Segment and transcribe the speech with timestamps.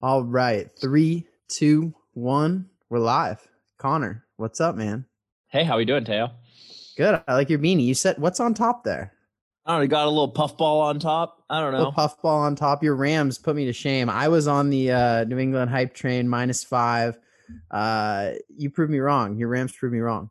[0.00, 0.70] All right.
[0.80, 2.66] Three, two, one.
[2.88, 3.46] We're live.
[3.78, 5.04] Connor, what's up, man?
[5.48, 6.30] Hey, how we doing, Teo?
[6.96, 7.20] Good.
[7.26, 7.84] I like your beanie.
[7.84, 9.12] You said what's on top there?
[9.66, 9.86] I don't know.
[9.88, 11.42] Got a little puffball on top.
[11.50, 11.90] I don't know.
[11.90, 12.82] puffball on top.
[12.82, 14.08] Your Rams put me to shame.
[14.08, 17.18] I was on the uh, New England hype train minus five.
[17.70, 19.36] Uh, you proved me wrong.
[19.36, 20.30] Your Rams proved me wrong.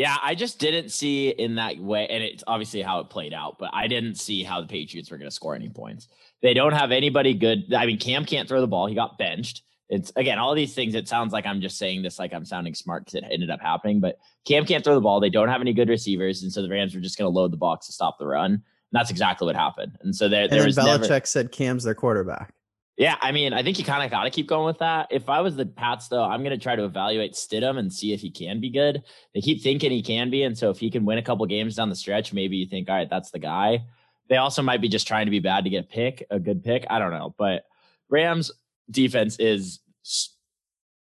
[0.00, 3.58] Yeah, I just didn't see in that way, and it's obviously how it played out.
[3.58, 6.08] But I didn't see how the Patriots were going to score any points.
[6.40, 7.74] They don't have anybody good.
[7.74, 8.86] I mean, Cam can't throw the ball.
[8.86, 9.62] He got benched.
[9.90, 10.94] It's again all these things.
[10.94, 13.60] It sounds like I'm just saying this like I'm sounding smart because it ended up
[13.60, 14.00] happening.
[14.00, 15.20] But Cam can't throw the ball.
[15.20, 17.52] They don't have any good receivers, and so the Rams were just going to load
[17.52, 18.52] the box to stop the run.
[18.52, 18.62] And
[18.92, 19.98] that's exactly what happened.
[20.00, 22.54] And so there, there and was Belichick never, said Cam's their quarterback.
[23.00, 25.06] Yeah, I mean, I think you kind of got to keep going with that.
[25.10, 28.12] If I was the Pats, though, I'm going to try to evaluate Stidham and see
[28.12, 29.02] if he can be good.
[29.32, 31.76] They keep thinking he can be, and so if he can win a couple games
[31.76, 33.86] down the stretch, maybe you think, all right, that's the guy.
[34.28, 36.62] They also might be just trying to be bad to get a pick, a good
[36.62, 36.84] pick.
[36.90, 37.64] I don't know, but
[38.10, 38.52] Rams
[38.90, 39.80] defense is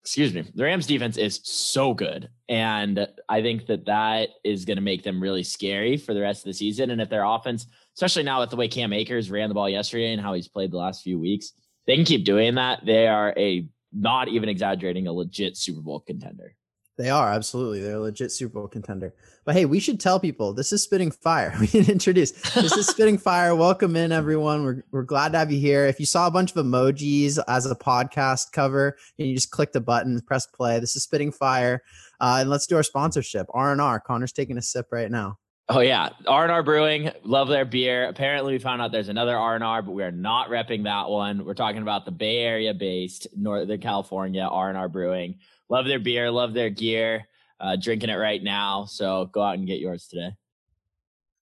[0.02, 2.28] excuse me, the Rams defense is so good.
[2.50, 6.42] And I think that that is going to make them really scary for the rest
[6.42, 6.90] of the season.
[6.90, 10.12] And if their offense, especially now with the way Cam Akers ran the ball yesterday
[10.12, 11.54] and how he's played the last few weeks,
[11.86, 12.84] they can keep doing that.
[12.84, 16.54] They are a not even exaggerating a legit Super Bowl contender.
[16.98, 17.82] They are absolutely.
[17.82, 19.14] They're a legit Super Bowl contender.
[19.44, 21.54] But hey, we should tell people this is Spitting Fire.
[21.60, 23.54] We can introduce this is Spitting Fire.
[23.54, 24.64] Welcome in, everyone.
[24.64, 25.84] We're we're glad to have you here.
[25.86, 29.72] If you saw a bunch of emojis as a podcast cover and you just click
[29.72, 30.80] the button, press play.
[30.80, 31.82] This is Spitting Fire,
[32.20, 33.46] uh, and let's do our sponsorship.
[33.50, 34.00] R and R.
[34.00, 35.38] Connor's taking a sip right now.
[35.68, 38.08] Oh yeah, R and R Brewing, love their beer.
[38.08, 41.08] Apparently, we found out there's another R and R, but we are not repping that
[41.08, 41.44] one.
[41.44, 45.98] We're talking about the Bay Area based Northern California R and R Brewing love their
[45.98, 47.26] beer, love their gear.
[47.58, 48.84] Uh, drinking it right now.
[48.84, 50.36] So go out and get yours today.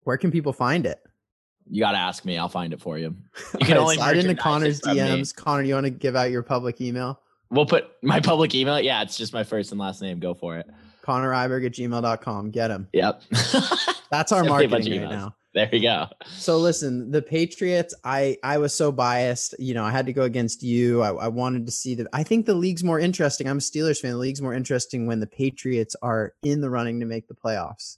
[0.03, 1.02] Where can people find it?
[1.69, 2.38] You got to ask me.
[2.38, 3.16] I'll find it for you.
[3.59, 5.33] You can only slide into Connor's DMs.
[5.33, 7.22] Connor, you want to give out your public email?
[7.50, 8.78] We'll put my public email.
[8.81, 10.19] Yeah, it's just my first and last name.
[10.19, 10.69] Go for it.
[11.02, 12.52] Connor Iberg at gmail.com.
[12.52, 12.88] Get him.
[12.94, 13.21] Yep.
[14.11, 15.35] That's our marketing right now.
[15.53, 16.07] There you go.
[16.38, 19.53] So listen, the Patriots, I I was so biased.
[19.59, 21.01] You know, I had to go against you.
[21.01, 22.07] I, I wanted to see that.
[22.13, 23.50] I think the league's more interesting.
[23.50, 24.12] I'm a Steelers fan.
[24.12, 27.97] The league's more interesting when the Patriots are in the running to make the playoffs.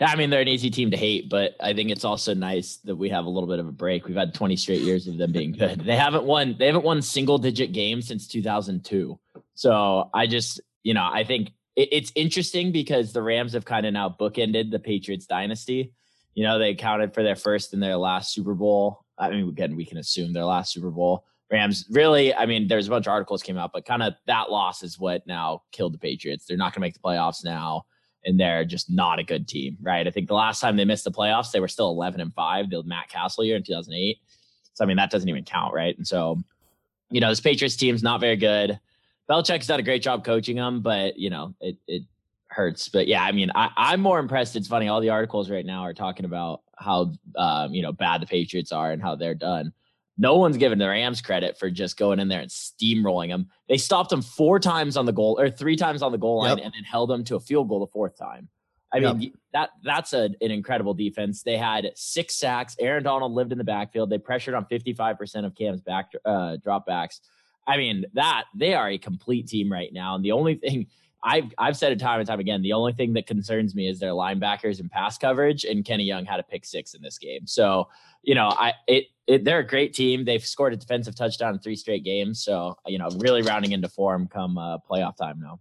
[0.00, 2.96] I mean, they're an easy team to hate, but I think it's also nice that
[2.96, 4.06] we have a little bit of a break.
[4.06, 5.80] We've had 20 straight years of them being good.
[5.80, 6.56] They haven't won.
[6.58, 9.18] They haven't won single digit games since 2002.
[9.54, 13.86] So I just, you know, I think it, it's interesting because the Rams have kind
[13.86, 15.92] of now bookended the Patriots dynasty
[16.34, 19.04] you know, they counted for their first and their last Super Bowl.
[19.16, 21.24] I mean, again, we can assume their last Super Bowl.
[21.50, 24.50] Rams really, I mean, there's a bunch of articles came out, but kind of that
[24.50, 26.46] loss is what now killed the Patriots.
[26.46, 27.84] They're not going to make the playoffs now,
[28.24, 30.06] and they're just not a good team, right?
[30.06, 32.70] I think the last time they missed the playoffs, they were still 11 and five,
[32.70, 34.18] the Matt Cassel year in 2008.
[34.72, 35.96] So I mean, that doesn't even count, right?
[35.96, 36.42] And so,
[37.10, 38.80] you know, this Patriots team's not very good.
[39.28, 42.02] Belichick's done a great job coaching them, but you know, it it
[42.48, 42.88] hurts.
[42.88, 44.56] But yeah, I mean, I, I'm more impressed.
[44.56, 44.88] It's funny.
[44.88, 48.72] All the articles right now are talking about how um, you know bad the Patriots
[48.72, 49.72] are and how they're done.
[50.16, 53.48] No one's giving the Rams credit for just going in there and steamrolling them.
[53.68, 56.58] They stopped them four times on the goal or three times on the goal line
[56.58, 56.66] yep.
[56.66, 58.48] and then held them to a field goal the fourth time.
[58.92, 59.16] I yep.
[59.16, 61.42] mean, that that's a, an incredible defense.
[61.42, 62.76] They had six sacks.
[62.78, 64.08] Aaron Donald lived in the backfield.
[64.08, 67.18] They pressured on 55% of Cam's back uh, dropbacks.
[67.66, 70.14] I mean, that they are a complete team right now.
[70.14, 70.86] And the only thing
[71.24, 72.60] I've I've said it time and time again.
[72.60, 76.26] The only thing that concerns me is their linebackers and pass coverage, and Kenny Young
[76.26, 77.46] had a pick six in this game.
[77.46, 77.88] So
[78.22, 80.24] you know, I it, it they're a great team.
[80.26, 82.44] They've scored a defensive touchdown in three straight games.
[82.44, 85.60] So you know, really rounding into form come uh, playoff time now.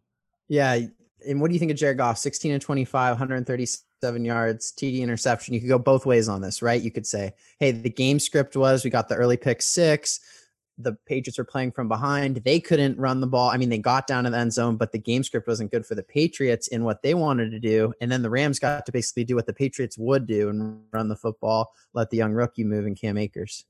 [0.50, 0.80] Yeah,
[1.26, 2.18] and what do you think of Jared Goff?
[2.18, 5.54] Sixteen and twenty five, 137 yards, TD interception.
[5.54, 6.82] You could go both ways on this, right?
[6.82, 10.20] You could say, hey, the game script was we got the early pick six
[10.78, 12.38] the Patriots were playing from behind.
[12.38, 13.50] They couldn't run the ball.
[13.50, 15.86] I mean, they got down to the end zone, but the game script wasn't good
[15.86, 17.94] for the Patriots in what they wanted to do.
[18.02, 21.10] And then the Rams got to basically do what the Patriots would do and run
[21.10, 23.66] the football, let the young rookie move in Cam Akers.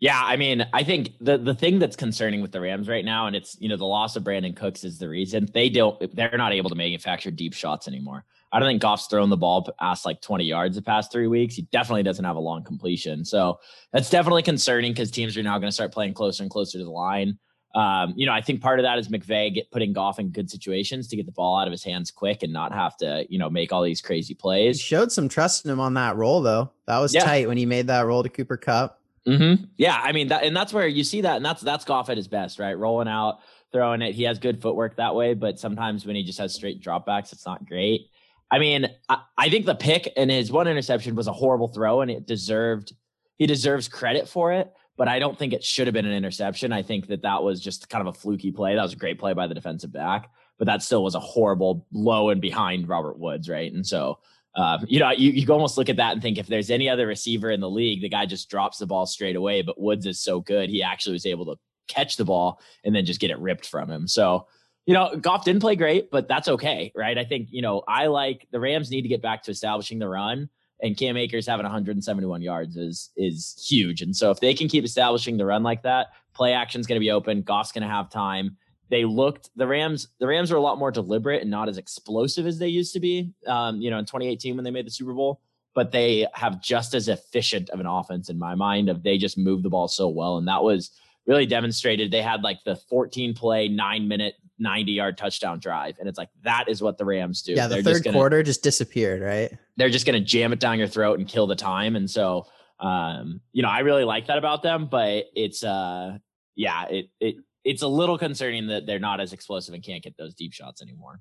[0.00, 3.26] Yeah, I mean, I think the the thing that's concerning with the Rams right now,
[3.26, 6.36] and it's you know the loss of Brandin Cooks is the reason they don't they're
[6.36, 8.24] not able to manufacture deep shots anymore.
[8.52, 11.54] I don't think Goff's thrown the ball past like 20 yards the past three weeks.
[11.54, 13.24] He definitely doesn't have a long completion.
[13.24, 13.58] So
[13.92, 16.84] that's definitely concerning because teams are now going to start playing closer and closer to
[16.84, 17.38] the line.
[17.74, 20.48] Um, you know, I think part of that is McVay get, putting Goff in good
[20.48, 23.38] situations to get the ball out of his hands quick and not have to, you
[23.38, 24.80] know, make all these crazy plays.
[24.80, 26.70] He showed some trust in him on that roll, though.
[26.86, 27.24] That was yeah.
[27.24, 29.00] tight when he made that roll to Cooper Kupp.
[29.26, 29.64] Mm-hmm.
[29.76, 32.16] Yeah, I mean, that, and that's where you see that, and that's that's Goff at
[32.16, 32.78] his best, right?
[32.78, 33.38] Rolling out,
[33.72, 34.14] throwing it.
[34.14, 37.46] He has good footwork that way, but sometimes when he just has straight dropbacks, it's
[37.46, 38.10] not great.
[38.54, 42.02] I mean, I, I think the pick and his one interception was a horrible throw,
[42.02, 42.92] and it deserved
[43.36, 44.72] he deserves credit for it.
[44.96, 46.72] but I don't think it should have been an interception.
[46.72, 48.74] I think that that was just kind of a fluky play.
[48.74, 51.86] That was a great play by the defensive back, but that still was a horrible
[51.92, 53.72] low and behind Robert Woods, right?
[53.72, 54.18] And so,
[54.54, 57.08] um, you know, you, you almost look at that and think if there's any other
[57.08, 59.62] receiver in the league, the guy just drops the ball straight away.
[59.62, 61.56] But Woods is so good, he actually was able to
[61.88, 64.06] catch the ball and then just get it ripped from him.
[64.06, 64.46] So,
[64.86, 67.16] you know, Goff didn't play great, but that's okay, right?
[67.16, 70.08] I think, you know, I like the Rams need to get back to establishing the
[70.08, 70.48] run
[70.82, 74.02] and Cam Akers having 171 yards is is huge.
[74.02, 77.04] And so if they can keep establishing the run like that, play action's going to
[77.04, 77.42] be open.
[77.42, 78.56] Goff's going to have time.
[78.90, 80.08] They looked the Rams.
[80.18, 83.00] The Rams are a lot more deliberate and not as explosive as they used to
[83.00, 83.32] be.
[83.46, 85.40] Um, you know, in 2018 when they made the Super Bowl,
[85.74, 88.88] but they have just as efficient of an offense in my mind.
[88.88, 90.90] Of they just move the ball so well, and that was
[91.26, 92.10] really demonstrated.
[92.10, 95.96] They had like the 14 play, nine minute 90 yard touchdown drive.
[95.98, 97.52] And it's like, that is what the Rams do.
[97.52, 99.52] Yeah, the they're 3rd quarter just disappeared, right?
[99.76, 101.96] They're just going to jam it down your throat and kill the time.
[101.96, 102.46] And so,
[102.80, 106.18] um, you know, I really like that about them, but it's, uh,
[106.54, 110.16] yeah, it, it, it's a little concerning that they're not as explosive and can't get
[110.16, 111.20] those deep shots anymore.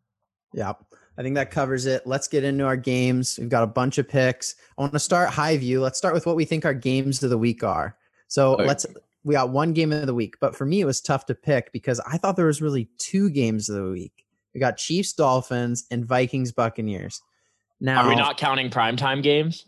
[0.53, 0.73] Yeah,
[1.17, 2.05] I think that covers it.
[2.05, 3.37] Let's get into our games.
[3.39, 4.55] We've got a bunch of picks.
[4.77, 5.81] I want to start high view.
[5.81, 7.97] Let's start with what we think our games of the week are.
[8.27, 8.67] So okay.
[8.67, 8.85] let's
[9.23, 11.71] we got one game of the week, but for me it was tough to pick
[11.71, 14.25] because I thought there was really two games of the week.
[14.53, 17.21] We got Chiefs, Dolphins, and Vikings, Buccaneers.
[17.79, 19.65] Now, are we not counting primetime games?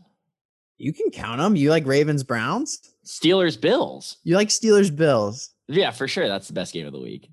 [0.77, 1.55] You can count them.
[1.55, 4.17] You like Ravens, Browns, Steelers, Bills.
[4.23, 5.51] You like Steelers, Bills.
[5.67, 6.27] Yeah, for sure.
[6.27, 7.29] That's the best game of the week.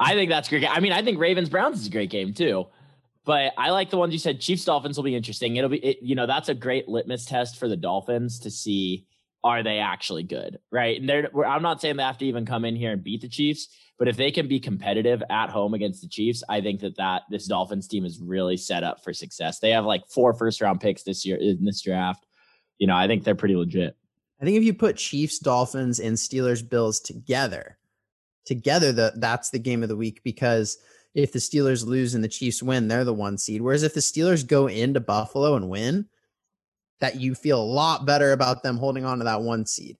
[0.00, 0.66] I think that's great.
[0.68, 2.66] I mean, I think Ravens, Browns is a great game too.
[3.24, 4.40] But I like the ones you said.
[4.40, 5.56] Chiefs, Dolphins will be interesting.
[5.56, 9.06] It'll be, it, you know, that's a great litmus test for the Dolphins to see
[9.44, 10.98] are they actually good, right?
[10.98, 13.28] And they're, I'm not saying they have to even come in here and beat the
[13.28, 13.68] Chiefs,
[13.98, 17.22] but if they can be competitive at home against the Chiefs, I think that that
[17.30, 19.58] this Dolphins team is really set up for success.
[19.58, 22.24] They have like four first round picks this year in this draft.
[22.78, 23.96] You know, I think they're pretty legit.
[24.40, 27.78] I think if you put Chiefs, Dolphins, and Steelers, Bills together,
[28.46, 30.78] together, the that's the game of the week because
[31.14, 33.60] if the Steelers lose and the Chiefs win, they're the one seed.
[33.60, 36.06] Whereas if the Steelers go into Buffalo and win,
[37.00, 39.96] that you feel a lot better about them holding on to that one seed.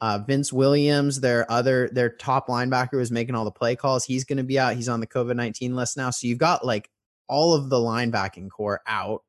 [0.00, 4.04] Uh, Vince Williams, their other their top linebacker, was making all the play calls.
[4.04, 4.76] He's going to be out.
[4.76, 6.10] He's on the COVID nineteen list now.
[6.10, 6.88] So you've got like
[7.28, 9.22] all of the linebacking core out,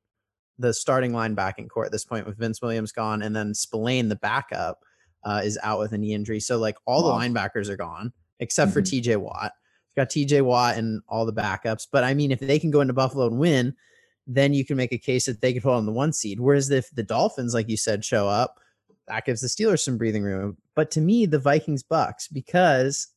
[0.60, 4.15] the starting linebacking core at this point with Vince Williams gone, and then Spillane, the
[4.15, 4.83] backup,
[5.24, 6.39] uh, is out with a knee injury.
[6.39, 7.18] So like all wow.
[7.18, 8.80] the linebackers are gone except mm-hmm.
[8.80, 9.15] for T.J.
[9.18, 9.51] Watt.
[9.89, 10.42] You've got T.J.
[10.42, 11.88] Watt and all the backups.
[11.92, 13.75] But I mean, if they can go into Buffalo and win,
[14.30, 16.40] then you can make a case that they could hold on the one seed.
[16.40, 18.60] Whereas if the Dolphins, like you said, show up,
[19.08, 20.58] that gives the Steelers some breathing room.
[20.76, 23.08] But to me, the Vikings Bucks, because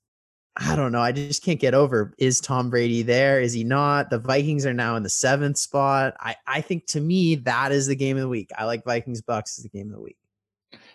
[0.57, 3.41] I don't know, I just can't get over is Tom Brady there?
[3.41, 4.11] Is he not?
[4.11, 6.15] The Vikings are now in the seventh spot.
[6.19, 8.51] I, I think to me, that is the game of the week.
[8.57, 10.17] I like Vikings Bucks as the game of the week.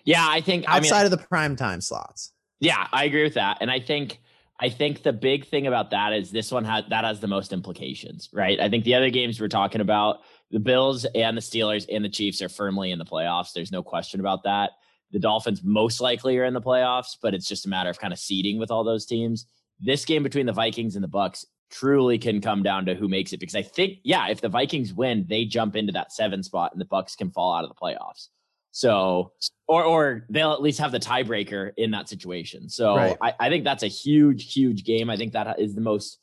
[0.04, 2.34] Yeah, I think outside I mean, of the prime time slots.
[2.60, 3.58] Yeah, I agree with that.
[3.62, 4.20] And I think
[4.60, 7.54] I think the big thing about that is this one has that has the most
[7.54, 8.60] implications, right?
[8.60, 12.10] I think the other games we're talking about, the Bills and the Steelers and the
[12.10, 13.54] Chiefs are firmly in the playoffs.
[13.54, 14.72] There's no question about that.
[15.12, 18.12] The Dolphins most likely are in the playoffs, but it's just a matter of kind
[18.12, 19.46] of seeding with all those teams.
[19.80, 23.34] This game between the Vikings and the Bucks truly can come down to who makes
[23.34, 26.72] it because I think, yeah, if the Vikings win, they jump into that seven spot
[26.72, 28.30] and the Bucks can fall out of the playoffs.
[28.78, 29.32] So,
[29.68, 32.70] or or they'll at least have the tiebreaker in that situation.
[32.70, 33.18] So right.
[33.20, 35.10] I, I think that's a huge, huge game.
[35.10, 36.20] I think that is the most,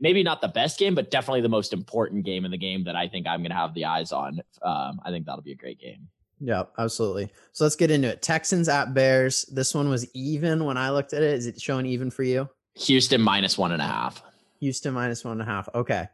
[0.00, 2.96] maybe not the best game, but definitely the most important game in the game that
[2.96, 4.40] I think I'm going to have the eyes on.
[4.62, 6.08] Um, I think that'll be a great game.
[6.40, 7.30] Yeah, absolutely.
[7.52, 8.22] So let's get into it.
[8.22, 9.44] Texans at Bears.
[9.52, 11.34] This one was even when I looked at it.
[11.34, 12.48] Is it showing even for you?
[12.78, 14.22] Houston minus one and a half.
[14.60, 15.68] Houston minus one and a half.
[15.74, 16.08] Okay.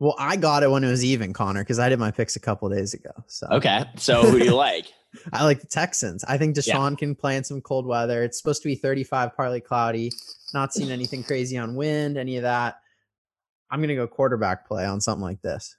[0.00, 2.40] Well, I got it when it was even, Connor, because I did my picks a
[2.40, 3.10] couple days ago.
[3.26, 3.84] So okay.
[3.96, 4.86] So who do you like?
[5.32, 6.24] I like the Texans.
[6.24, 6.96] I think Deshaun yeah.
[6.96, 8.24] can play in some cold weather.
[8.24, 10.10] It's supposed to be 35, partly cloudy.
[10.52, 12.80] Not seeing anything crazy on wind, any of that.
[13.70, 15.76] I'm gonna go quarterback play on something like this.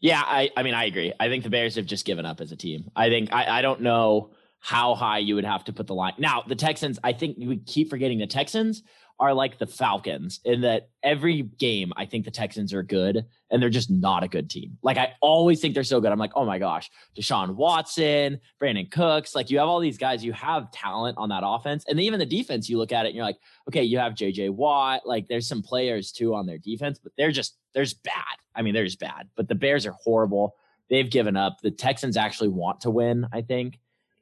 [0.00, 1.12] Yeah, I, I mean, I agree.
[1.18, 2.90] I think the Bears have just given up as a team.
[2.94, 6.14] I think I, I don't know how high you would have to put the line.
[6.18, 8.82] Now, the Texans, I think we keep forgetting the Texans
[9.20, 13.60] are like the Falcons in that every game I think the Texans are good and
[13.60, 14.78] they're just not a good team.
[14.82, 16.12] Like I always think they're so good.
[16.12, 20.24] I'm like, oh my gosh, Deshaun Watson, Brandin Cooks, like you have all these guys,
[20.24, 21.84] you have talent on that offense.
[21.88, 24.50] And even the defense, you look at it and you're like, okay, you have JJ
[24.50, 28.24] Watt, like there's some players too on their defense, but they're just there's bad.
[28.54, 29.28] I mean, they're just bad.
[29.36, 30.54] But the Bears are horrible.
[30.90, 31.58] They've given up.
[31.62, 33.78] The Texans actually want to win, I think.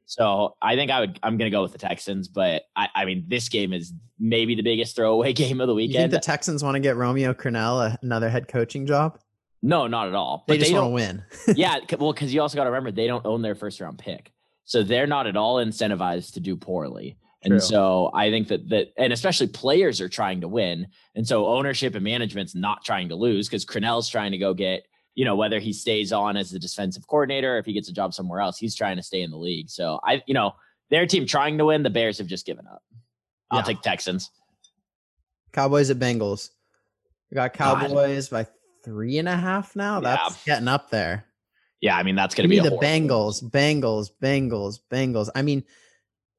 [0.06, 3.24] So I think I would I'm gonna go with the Texans, but I, I mean
[3.28, 5.94] this game is maybe the biggest throwaway game of the weekend.
[5.94, 9.18] You think the Texans want to get Romeo Crennel uh, another head coaching job?
[9.62, 10.44] No, not at all.
[10.46, 11.24] They but just want to win.
[11.56, 14.32] yeah, well, because you also got to remember they don't own their first round pick,
[14.64, 17.18] so they're not at all incentivized to do poorly.
[17.42, 17.60] And True.
[17.60, 20.86] so I think that that and especially players are trying to win.
[21.14, 24.84] And so ownership and management's not trying to lose because Crennel's trying to go get,
[25.16, 27.92] you know, whether he stays on as the defensive coordinator or if he gets a
[27.92, 29.68] job somewhere else, he's trying to stay in the league.
[29.68, 30.54] So I, you know,
[30.90, 32.82] their team trying to win, the Bears have just given up.
[33.50, 33.64] I'll yeah.
[33.64, 34.30] take Texans.
[35.52, 36.50] Cowboys at Bengals.
[37.30, 38.44] We got Cowboys God.
[38.44, 38.50] by
[38.84, 40.00] three and a half now.
[40.00, 40.54] That's yeah.
[40.54, 41.24] getting up there.
[41.80, 45.30] Yeah, I mean that's going to be the Bengals, Bengals, Bengals, Bengals.
[45.34, 45.64] I mean,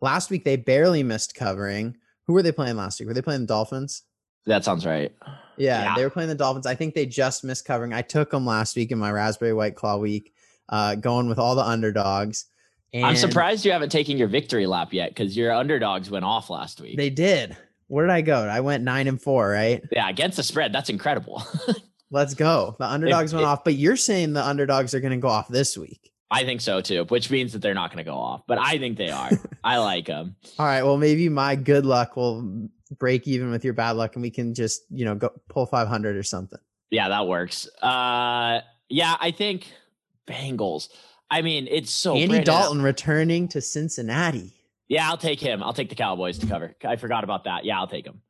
[0.01, 1.97] last week they barely missed covering.
[2.27, 3.07] Who were they playing last week?
[3.07, 4.03] Were they playing the Dolphins?
[4.45, 5.11] That sounds right.
[5.57, 6.65] Yeah, yeah, they were playing the Dolphins.
[6.65, 7.93] I think they just missed covering.
[7.93, 10.33] I took them last week in my Raspberry White Claw week,
[10.69, 12.45] uh, going with all the underdogs.
[12.93, 16.49] And I'm surprised you haven't taken your victory lap yet because your underdogs went off
[16.49, 16.97] last week.
[16.97, 17.57] They did.
[17.87, 18.43] Where did I go?
[18.43, 19.81] I went nine and four, right?
[19.91, 20.73] Yeah, against the spread.
[20.73, 21.43] That's incredible.
[22.11, 22.75] Let's go.
[22.79, 25.27] The underdogs if, went if, off, but you're saying the underdogs are going to go
[25.27, 26.11] off this week.
[26.29, 28.77] I think so too, which means that they're not going to go off, but I
[28.77, 29.29] think they are.
[29.63, 30.35] I like them.
[30.59, 30.83] All right.
[30.83, 34.53] Well, maybe my good luck will break even with your bad luck and we can
[34.53, 36.59] just, you know, go pull 500 or something.
[36.89, 37.67] Yeah, that works.
[37.81, 39.67] Uh, yeah, I think
[40.27, 40.89] Bengals.
[41.29, 44.53] I mean, it's so Andy Dalton returning to Cincinnati.
[44.87, 45.61] Yeah, I'll take him.
[45.61, 46.73] I'll take the Cowboys to cover.
[46.85, 47.65] I forgot about that.
[47.65, 48.21] Yeah, I'll take him.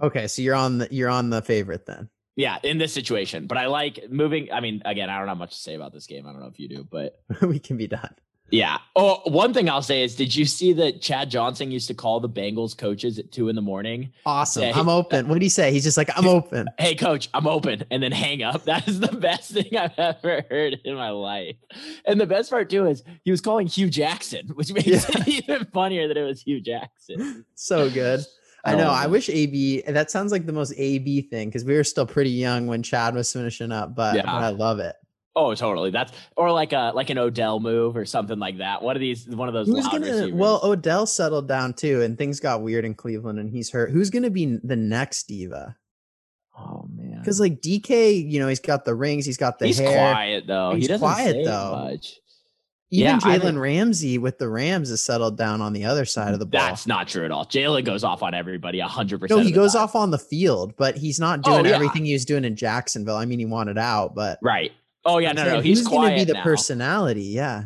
[0.00, 2.08] Okay, so you're on the you're on the favorite then.
[2.36, 3.48] Yeah, in this situation.
[3.48, 4.52] But I like moving.
[4.52, 6.24] I mean, again, I don't have much to say about this game.
[6.24, 8.14] I don't know if you do, but we can be done.
[8.50, 8.78] Yeah.
[8.96, 12.20] Oh, one thing I'll say is, did you see that Chad Johnson used to call
[12.20, 14.10] the Bengals coaches at two in the morning?
[14.24, 14.62] Awesome.
[14.62, 15.28] Say, I'm open.
[15.28, 15.70] What did he say?
[15.70, 16.68] He's just like, I'm open.
[16.78, 18.64] Hey, coach, I'm open, and then hang up.
[18.68, 21.56] That is the best thing I've ever heard in my life.
[22.04, 24.98] And the best part too is he was calling Hue Jackson, which makes yeah.
[25.08, 27.44] it even funnier that it was Hue Jackson.
[27.54, 28.20] So good.
[28.64, 28.90] I know.
[28.90, 29.08] I oh.
[29.08, 29.82] wish AB.
[29.82, 33.14] That sounds like the most AB thing because we were still pretty young when Chad
[33.14, 34.22] was finishing up, but, yeah.
[34.22, 34.96] but I love it.
[35.36, 35.90] Oh, totally.
[35.90, 38.82] That's or like a like an Odell move or something like that.
[38.82, 39.68] One of these, one of those.
[39.68, 40.06] Who's gonna?
[40.06, 40.32] Receivers.
[40.32, 43.90] Well, Odell settled down too, and things got weird in Cleveland, and he's hurt.
[43.90, 45.76] Who's gonna be the next diva?
[46.58, 49.78] Oh man, because like DK, you know, he's got the rings, he's got the he's
[49.78, 50.12] hair.
[50.12, 50.72] quiet though.
[50.72, 51.90] He's he doesn't quiet though.
[51.90, 52.18] Much.
[52.90, 56.38] Even yeah, Jalen Ramsey with the Rams has settled down on the other side of
[56.38, 56.62] the ball.
[56.62, 57.44] That's not true at all.
[57.44, 59.40] Jalen goes off on everybody hundred percent.
[59.40, 59.82] No, he goes time.
[59.82, 61.74] off on the field, but he's not oh, doing oh, yeah.
[61.74, 63.16] everything he was doing in Jacksonville.
[63.16, 64.72] I mean, he wanted out, but right.
[65.04, 66.42] Oh yeah, no, no, he's going to be the now.
[66.42, 67.24] personality.
[67.24, 67.64] Yeah.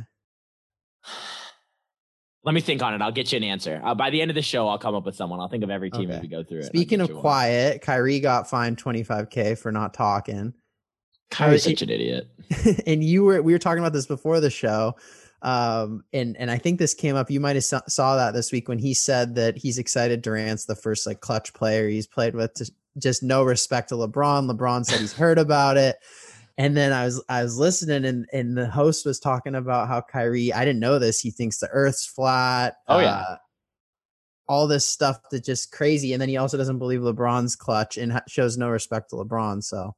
[2.44, 3.00] Let me think on it.
[3.00, 3.80] I'll get you an answer.
[3.84, 5.38] Uh, by the end of the show, I'll come up with someone.
[5.38, 6.14] I'll think of every team okay.
[6.14, 6.64] as we go through it.
[6.64, 7.78] Speaking of quiet, one.
[7.80, 10.52] Kyrie got fined 25k for not talking.
[11.30, 12.28] Kyrie's such an idiot.
[12.86, 14.96] and you were we were talking about this before the show.
[15.42, 17.30] Um, and and I think this came up.
[17.30, 20.76] You might have saw that this week when he said that he's excited Durant's the
[20.76, 22.54] first like clutch player he's played with.
[22.54, 24.50] To, just no respect to LeBron.
[24.50, 25.96] LeBron said he's heard about it.
[26.62, 30.00] And then I was I was listening and and the host was talking about how
[30.00, 32.76] Kyrie, I didn't know this, he thinks the earth's flat.
[32.86, 33.16] Oh yeah.
[33.16, 33.36] Uh,
[34.48, 36.12] all this stuff that just crazy.
[36.12, 39.64] And then he also doesn't believe LeBron's clutch and shows no respect to LeBron.
[39.64, 39.96] So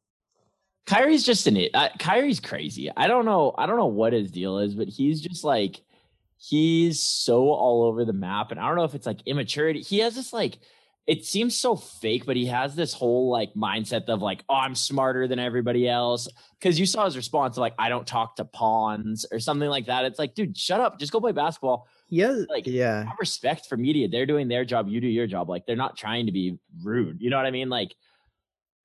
[0.87, 1.71] Kyrie's just an it.
[1.75, 2.91] Uh, Kyrie's crazy.
[2.97, 3.55] I don't know.
[3.59, 5.83] I don't know what his deal is, but he's just like
[6.39, 8.53] he's so all over the map.
[8.53, 9.83] And I don't know if it's like immaturity.
[9.83, 10.61] He has this like
[11.07, 14.75] it seems so fake, but he has this whole like mindset of like, oh, I'm
[14.75, 16.29] smarter than everybody else.
[16.63, 20.07] Cause you saw his response like, I don't talk to pawns or something like that.
[20.07, 20.99] It's like, dude, shut up.
[20.99, 21.89] Just go play basketball.
[22.09, 22.35] Yeah.
[22.49, 23.05] Like, yeah.
[23.05, 24.09] Have respect for media.
[24.09, 24.89] They're doing their job.
[24.89, 25.51] You do your job.
[25.51, 27.21] Like, they're not trying to be rude.
[27.21, 27.69] You know what I mean?
[27.69, 27.95] Like,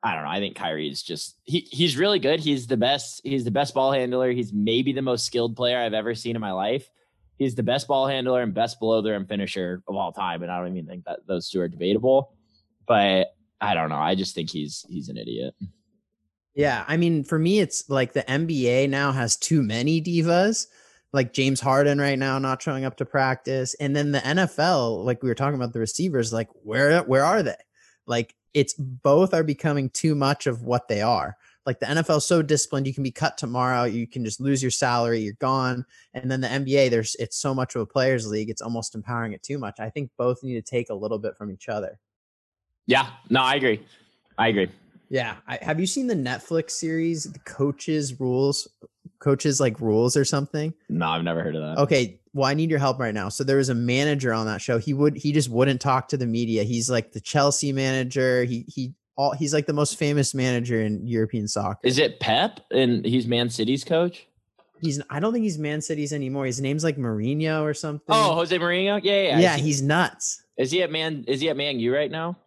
[0.03, 0.29] I don't know.
[0.29, 2.39] I think Kyrie is just he he's really good.
[2.39, 4.31] He's the best, he's the best ball handler.
[4.31, 6.89] He's maybe the most skilled player I've ever seen in my life
[7.39, 10.43] he's the best ball handler and best below the rim finisher of all time.
[10.43, 12.35] And I don't even think that those two are debatable.
[12.85, 13.95] But I don't know.
[13.95, 15.55] I just think he's he's an idiot.
[16.53, 20.67] Yeah, I mean, for me, it's like the NBA now has too many divas,
[21.13, 25.23] like James Harden right now not showing up to practice, and then the NFL, like
[25.23, 27.55] we were talking about the receivers, like where where are they?
[28.05, 32.25] Like it's both are becoming too much of what they are like the NFL is
[32.25, 35.85] so disciplined, you can be cut tomorrow, you can just lose your salary, you're gone.
[36.13, 39.33] And then the NBA, there's it's so much of a players league, it's almost empowering
[39.33, 39.79] it too much.
[39.79, 41.99] I think both need to take a little bit from each other.
[42.85, 43.83] Yeah, no, I agree.
[44.37, 44.69] I agree.
[45.09, 48.67] Yeah, I, have you seen the Netflix series, The Coaches Rules,
[49.19, 50.73] Coaches like Rules or something?
[50.87, 51.81] No, I've never heard of that.
[51.81, 53.29] Okay, well, I need your help right now.
[53.29, 54.77] So there was a manager on that show.
[54.77, 56.63] He would he just wouldn't talk to the media.
[56.63, 58.43] He's like the Chelsea manager.
[58.43, 61.81] He he all he's like the most famous manager in European soccer.
[61.83, 64.25] Is it Pep and he's Man City's coach?
[64.81, 66.45] He's I don't think he's Man City's anymore.
[66.45, 68.05] His name's like Mourinho or something.
[68.07, 69.01] Oh, Jose Mourinho?
[69.03, 69.39] Yeah, yeah.
[69.39, 70.41] Yeah, he's nuts.
[70.57, 72.37] Is he at Man is he at Man U right now?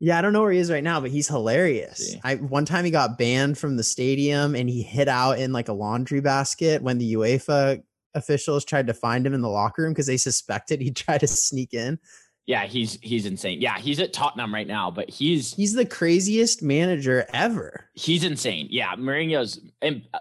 [0.00, 2.16] Yeah, I don't know where he is right now, but he's hilarious.
[2.24, 5.68] I one time he got banned from the stadium and he hid out in like
[5.68, 7.84] a laundry basket when the UEFA
[8.16, 11.28] officials tried to find him in the locker room because they suspected he tried to
[11.28, 12.00] sneak in
[12.46, 13.60] Yeah, he's he's insane.
[13.60, 17.88] Yeah, he's at Tottenham right now, but he's He's the craziest manager ever.
[17.94, 18.66] he's insane.
[18.70, 20.18] Yeah, Mourinho's and uh,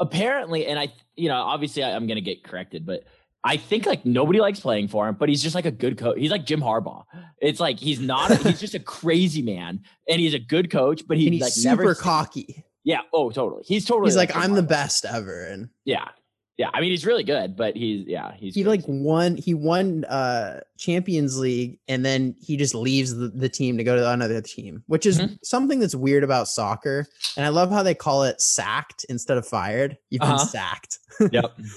[0.00, 3.04] apparently, and I, you know, obviously I, I'm gonna get corrected, but
[3.44, 6.18] I think like nobody likes playing for him, but he's just like a good coach.
[6.18, 7.04] He's like Jim Harbaugh.
[7.40, 8.30] It's like he's not.
[8.30, 11.52] A, he's just a crazy man, and he's a good coach, but he he's like
[11.52, 11.94] super never.
[11.94, 12.64] cocky.
[12.84, 13.00] Yeah.
[13.12, 13.64] Oh, totally.
[13.66, 14.08] He's totally.
[14.08, 15.44] He's like, Jim I'm the best ever.
[15.46, 16.08] And Yeah.
[16.58, 16.70] Yeah.
[16.72, 20.60] I mean, he's really good, but he's yeah, he's he like won he won uh
[20.78, 24.82] Champions League and then he just leaves the, the team to go to another team,
[24.86, 25.38] which is Mhm.
[25.44, 27.06] something that's weird about soccer.
[27.36, 29.98] And I love how they call it sacked instead of fired.
[30.08, 30.46] You've been Uh-huh.
[30.46, 30.98] sacked.
[31.30, 31.58] Yep.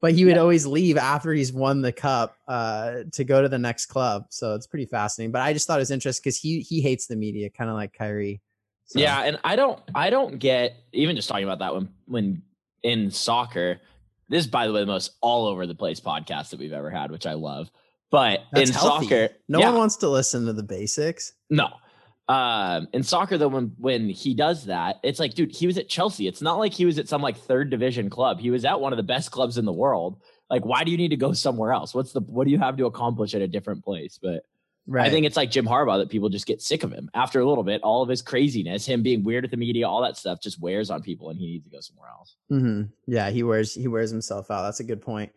[0.00, 0.40] But he would Yeah.
[0.42, 4.26] always leave after he's won the cup uh, to go to the next club.
[4.30, 5.30] So it's pretty fascinating.
[5.30, 7.76] But I just thought it was interesting because he he hates the media, kind of
[7.76, 8.40] like Kyrie.
[8.86, 12.42] So, Yeah, and I don't I don't get even just talking about that when when
[12.82, 13.80] in soccer.
[14.32, 16.88] This is by the way the most all over the place podcast that we've ever
[16.88, 17.70] had, which I love.
[18.10, 19.08] But That's in healthy.
[19.08, 21.34] soccer, no yeah, one wants to listen to the basics.
[21.50, 21.68] no.
[22.28, 25.88] Um, in soccer though, when when he does that, it's like, dude, he was at
[25.88, 26.28] Chelsea.
[26.28, 28.40] It's not like he was at some like third division club.
[28.40, 30.18] He was at one of the best clubs in the world.
[30.48, 31.94] Like, why do you need to go somewhere else?
[31.94, 34.18] What's the what do you have to accomplish at a different place?
[34.22, 34.44] But
[34.86, 35.06] Right.
[35.06, 37.46] I think it's like Jim Harbaugh that people just get sick of him after a
[37.48, 37.80] little bit.
[37.82, 40.90] All of his craziness, him being weird at the media, all that stuff just wears
[40.90, 42.34] on people, and he needs to go somewhere else.
[42.50, 42.88] Mhm.
[43.06, 44.62] Yeah, he wears he wears himself out.
[44.62, 45.30] That's a good point.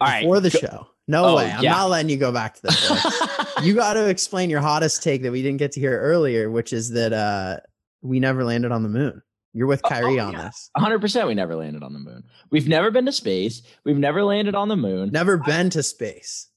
[0.00, 0.86] All right, Before the go- show.
[1.08, 1.50] No Oh, way.
[1.50, 1.70] I'm yeah.
[1.70, 5.32] not letting you go back to the you got to explain your hottest take that
[5.32, 7.58] we didn't get to hear earlier, which is that uh
[8.02, 9.22] we never landed on the moon.
[9.54, 10.42] You're with Oh, Kyrie oh, on yeah.
[10.48, 10.70] this.
[10.76, 12.24] 100% we never landed on the moon.
[12.50, 13.62] We've never been to space.
[13.84, 15.08] We've never landed on the moon.
[15.12, 16.48] Never been to space.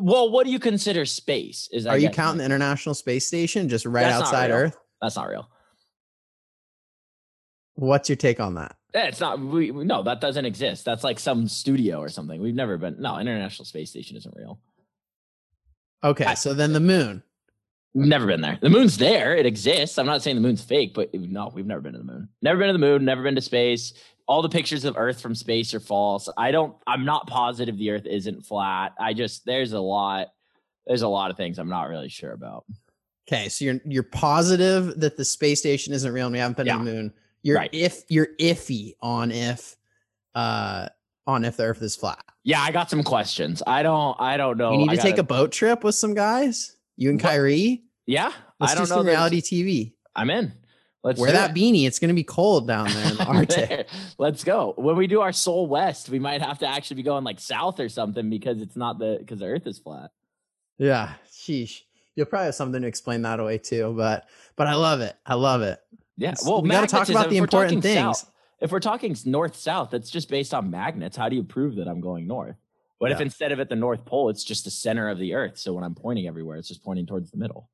[0.00, 1.68] Well, what do you consider space?
[1.72, 4.50] Is Are you counting the International Space Station just right That's outside.
[4.50, 4.76] Earth?
[5.00, 5.48] That's not real.
[7.74, 8.76] What's your take on that?
[8.94, 9.38] Eh, It's not.
[9.40, 10.84] We, we- no, that doesn't exist.
[10.84, 12.40] That's like some studio or something.
[12.40, 12.96] We've never been.
[13.00, 14.58] No, International Space Station isn't real.
[16.02, 17.22] Okay, I- so then the moon.
[17.96, 18.58] Never been there.
[18.60, 19.36] The moon's there.
[19.36, 19.98] It exists.
[19.98, 22.28] I'm not saying the moon's fake, but no, we've never been to the moon.
[22.42, 23.04] Never been to the moon.
[23.04, 23.92] Never been to space.
[24.26, 26.28] All the pictures of Earth from space are false.
[26.36, 26.74] I don't.
[26.86, 28.94] I'm not positive the Earth isn't flat.
[28.98, 30.28] I just there's a lot.
[30.86, 32.64] There's a lot of things I'm not really sure about.
[33.28, 36.66] Okay, so you're you're positive that the space station isn't real and we haven't been
[36.66, 36.78] Yeah.
[36.78, 37.12] to the moon.
[37.42, 37.70] You're Right.
[37.72, 39.76] if you're iffy on if
[40.34, 40.88] uh
[41.26, 42.22] on if the earth is flat.
[42.42, 43.62] Yeah, I got some questions.
[43.66, 44.18] I don't.
[44.20, 44.72] I don't know.
[44.72, 46.76] you need I to take gotta- a boat trip with some guys.
[46.96, 47.20] You and?
[47.20, 47.84] Kyrie.
[48.06, 48.96] Yeah, Let's I do don't know.
[48.96, 49.92] some there's- reality TV.
[50.16, 50.52] I'm in.
[51.04, 51.54] Let's Wear that it.
[51.54, 51.86] beanie.
[51.86, 53.88] It's gonna be cold down there in the Arctic.
[54.18, 54.72] Let's go.
[54.76, 57.78] When we do our soul west, we might have to actually be going like south
[57.78, 60.10] or something because it's not the because the Earth is flat.
[60.78, 61.82] Yeah, sheesh.
[62.16, 65.14] You'll probably have something to explain that away too, but but I love it.
[65.26, 65.78] I love it.
[66.16, 66.30] Yeah.
[66.30, 68.20] It's- Well, we gotta talk about the important things.
[68.20, 71.18] south- if we're talking north south, that's just based on magnets.
[71.18, 72.56] How do you prove that I'm going north?
[72.98, 75.58] What if instead of at the North Pole, it's just the center of the Earth?
[75.58, 77.68] So when I'm pointing everywhere, it's just pointing towards the middle.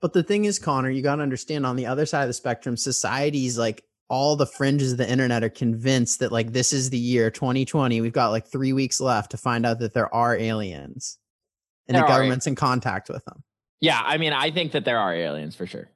[0.00, 2.34] But the thing is, Connor, you got to understand on the other side of the
[2.34, 6.90] spectrum, societies like all the fringes of the internet are convinced that like this is
[6.90, 8.00] the year 2020.
[8.00, 11.18] We've got like three weeks left to find out that there are aliens
[11.88, 13.42] and There the government's in contact with them.
[13.80, 15.90] Yeah, I mean, I think that there are aliens for sure.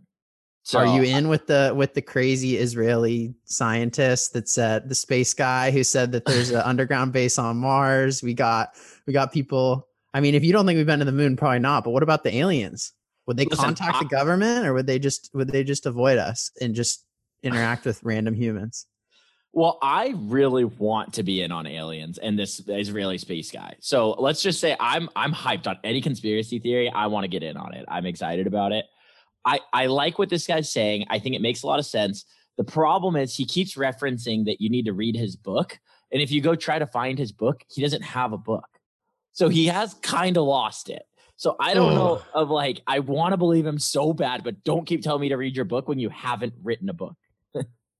[0.63, 5.33] So are you in with the with the crazy Israeli scientist that said the space
[5.33, 8.23] guy who said that there's an underground base on Mars?
[8.23, 8.71] We got
[9.07, 9.89] we got people.
[10.13, 11.85] I mean, if you don't think we've been to the moon, probably not.
[11.85, 12.93] But what about the aliens?
[13.31, 16.19] Would they Listen, contact I- the government, or would they just would they just avoid
[16.19, 17.05] us and just
[17.45, 18.87] interact with random humans?
[19.53, 23.77] Well, I really want to be in on aliens and this Israeli space guy.
[23.79, 26.91] So let's just say I'm I'm hyped on any conspiracy theory.
[26.91, 27.85] I want to get in on it.
[27.87, 28.85] I'm excited about it.
[29.45, 31.07] I I like what this guy's saying.
[31.09, 32.25] I think it makes a lot of sense.
[32.59, 35.79] The problem is he keeps referencing that you need to read his book,
[36.11, 38.67] and if you go try to find his book, he doesn't have a book.
[39.35, 41.03] So he has kind of lost it.
[41.41, 44.85] So I don't know of like I want to believe him so bad, but don't
[44.85, 47.17] keep telling me to read your book when you haven't written a book.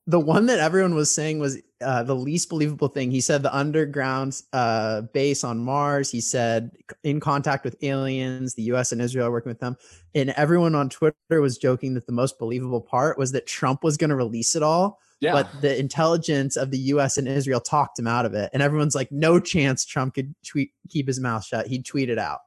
[0.07, 3.11] The one that everyone was saying was uh, the least believable thing.
[3.11, 6.11] He said the underground uh, base on Mars.
[6.11, 6.73] He said
[7.03, 8.55] in contact with aliens.
[8.55, 8.93] The U.S.
[8.93, 9.77] and Israel are working with them.
[10.15, 13.97] And everyone on Twitter was joking that the most believable part was that Trump was
[13.97, 15.33] going to release it all, Yeah.
[15.33, 17.17] but the intelligence of the U.S.
[17.17, 18.51] and Israel talked him out of it.
[18.53, 21.69] And everyone's like, no chance Trump could tweet keep his mouth shut.
[21.69, 22.41] He'd tweet it out.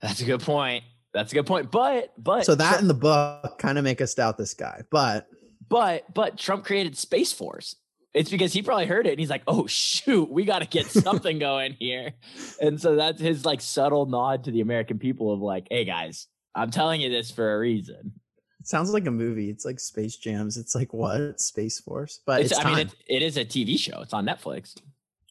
[0.00, 0.84] That's a good point.
[1.12, 1.70] That's a good point.
[1.70, 4.82] But but So that Trump, in the book kind of make us doubt this guy.
[4.90, 5.26] But
[5.68, 7.76] but but Trump created Space Force.
[8.14, 10.86] It's because he probably heard it and he's like, "Oh shoot, we got to get
[10.90, 12.12] something going here."
[12.60, 16.26] And so that's his like subtle nod to the American people of like, "Hey guys,
[16.54, 18.12] I'm telling you this for a reason."
[18.60, 19.50] it sounds like a movie.
[19.50, 20.56] It's like Space Jams.
[20.56, 22.20] It's like what Space Force?
[22.26, 24.00] But it's, It's, I mean, it, it is a TV show.
[24.02, 24.76] It's on Netflix.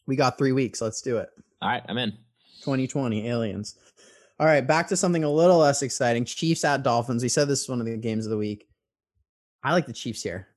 [0.06, 0.80] we got three weeks.
[0.80, 1.28] Let's do it.
[1.60, 2.12] All right, I'm in.
[2.62, 3.76] 2020 aliens.
[4.40, 6.24] All right, back to something a little less exciting.
[6.24, 7.22] Chiefs at Dolphins.
[7.22, 8.68] We said this is one of the games of the week.
[9.64, 10.48] I like the Chiefs here.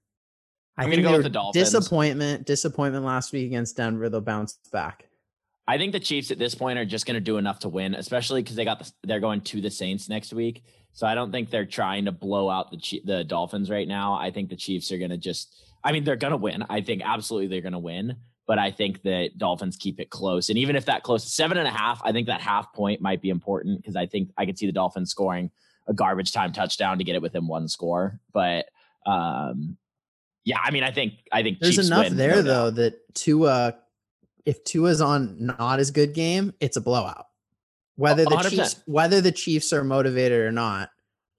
[0.78, 1.72] I am gonna go with the Dolphins.
[1.72, 4.10] Disappointment, disappointment last week against Denver.
[4.10, 5.08] They'll bounce back.
[5.68, 7.96] I think the Chiefs at this point are just going to do enough to win,
[7.96, 10.64] especially because they got the, they're going to the Saints next week.
[10.92, 14.14] So I don't think they're trying to blow out the the Dolphins right now.
[14.14, 15.56] I think the Chiefs are going to just.
[15.84, 16.66] I mean, they're going to win.
[16.70, 18.18] I think absolutely they're going to win.
[18.52, 20.50] But I think that Dolphins keep it close.
[20.50, 23.22] And even if that close seven and a half, I think that half point might
[23.22, 25.52] be important because I think I could see the Dolphins scoring
[25.88, 28.20] a garbage time touchdown to get it within one score.
[28.34, 28.66] But
[29.06, 29.78] um,
[30.44, 33.16] yeah, I mean, I think I think there's Chiefs enough win, there no though that
[33.16, 33.78] Tua,
[34.46, 37.28] if Tua's on not as good game, it's a blowout.
[37.96, 38.50] Whether the 100%.
[38.50, 40.90] Chiefs whether the Chiefs are motivated or not,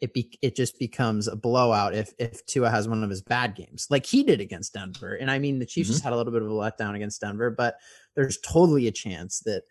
[0.03, 3.55] it be it just becomes a blowout if if Tua has one of his bad
[3.55, 5.15] games, like he did against Denver.
[5.15, 5.95] And I mean, the Chiefs mm-hmm.
[5.95, 7.77] just had a little bit of a letdown against Denver, but
[8.17, 9.63] there's totally a chance that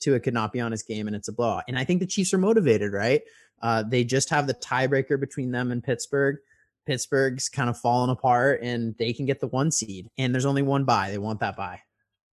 [0.00, 1.64] Tua could not be on his game and it's a blowout.
[1.68, 3.20] And I think the Chiefs are motivated, right?
[3.60, 6.38] Uh, they just have the tiebreaker between them and Pittsburgh.
[6.86, 10.10] Pittsburgh's kind of fallen apart and they can get the one seed.
[10.16, 11.10] And there's only one buy.
[11.10, 11.80] They want that buy.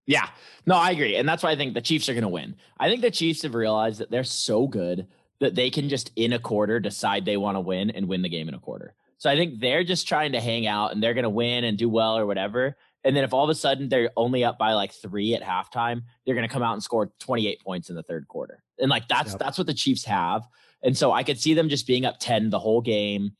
[0.06, 0.28] Yeah.
[0.66, 1.16] No, I agree.
[1.16, 2.56] And that's why I think the Chiefs are going to win.
[2.80, 5.06] I think the Chiefs have realized that they're so good
[5.42, 8.28] that they can just in a quarter decide they want to win and win the
[8.28, 8.94] game in a quarter.
[9.18, 11.76] So I think they're just trying to hang out and they're going to win and
[11.76, 12.76] do well or whatever.
[13.04, 16.02] And then if all of a sudden they're only up by like three at halftime,
[16.24, 18.62] they're going to come out and score 28 points in the third quarter.
[18.78, 19.40] And like that's yep.
[19.40, 20.46] that's what the Chiefs have.
[20.84, 23.32] And so I could see them just being up 10 the whole game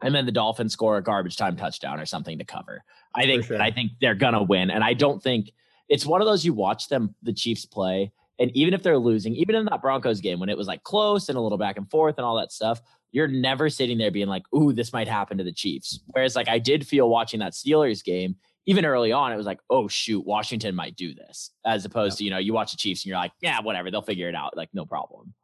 [0.00, 2.84] and then the Dolphins score a garbage time touchdown or something to cover.
[3.14, 3.60] I think sure.
[3.60, 5.52] I think they're gonna win, and I don't think
[5.88, 9.34] it's one of those you watch them the Chiefs play, and even if they're losing,
[9.34, 11.88] even in that Broncos game when it was like close and a little back and
[11.90, 15.38] forth and all that stuff, you're never sitting there being like, "Ooh, this might happen
[15.38, 18.36] to the Chiefs." Whereas like I did feel watching that Steelers game.
[18.64, 22.24] Even early on, it was like, oh shoot, Washington might do this, as opposed to
[22.24, 24.56] you know you watch the Chiefs and you're like, yeah, whatever, they'll figure it out,
[24.56, 25.34] like no problem.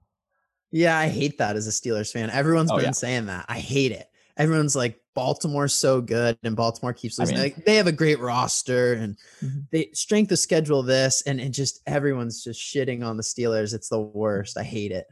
[0.70, 2.30] Yeah, I hate that as a Steelers fan.
[2.30, 2.90] Everyone's oh, been yeah.
[2.92, 3.46] saying that.
[3.48, 7.36] I hate it everyone's like Baltimore's so good and Baltimore keeps losing.
[7.36, 9.62] I mean, like, they have a great roster and mm-hmm.
[9.72, 13.74] they strength of schedule this and it just everyone's just shitting on the Steelers.
[13.74, 14.56] It's the worst.
[14.56, 15.08] I hate it.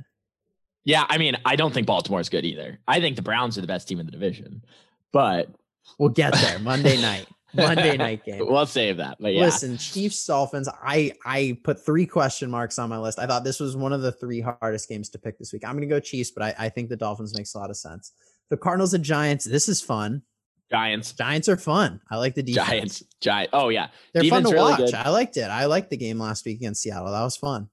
[0.85, 2.79] Yeah, I mean, I don't think Baltimore is good either.
[2.87, 4.65] I think the Browns are the best team in the division,
[5.13, 5.51] but
[5.99, 7.27] we'll get there Monday night.
[7.53, 8.47] Monday night game.
[8.47, 9.17] We'll save that.
[9.19, 9.41] But yeah.
[9.41, 10.69] Listen, Chiefs Dolphins.
[10.85, 13.19] I I put three question marks on my list.
[13.19, 15.65] I thought this was one of the three hardest games to pick this week.
[15.67, 18.13] I'm gonna go Chiefs, but I, I think the Dolphins makes a lot of sense.
[18.51, 19.45] The Cardinals and Giants.
[19.45, 20.23] This is fun.
[20.71, 21.13] Giants.
[21.13, 22.01] Giants are fun.
[22.11, 22.69] I like the defense.
[22.69, 23.03] Giants.
[23.21, 23.51] Giant.
[23.53, 24.91] Oh yeah, they're defense fun to really watch.
[24.91, 24.95] Good.
[24.95, 25.45] I liked it.
[25.45, 27.13] I liked the game last week against Seattle.
[27.13, 27.69] That was fun.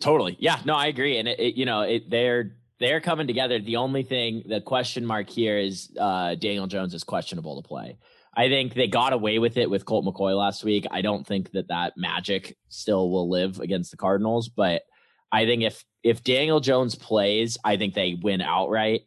[0.00, 0.36] Totally.
[0.38, 0.60] Yeah.
[0.64, 1.18] No, I agree.
[1.18, 3.58] And it, it you know, it, they're they're coming together.
[3.58, 7.96] The only thing, the question mark here is uh, Daniel Jones is questionable to play.
[8.36, 10.86] I think they got away with it with Colt McCoy last week.
[10.90, 14.82] I don't think that that magic still will live against the Cardinals, but
[15.30, 19.02] I think if if Daniel Jones plays, I think they win outright.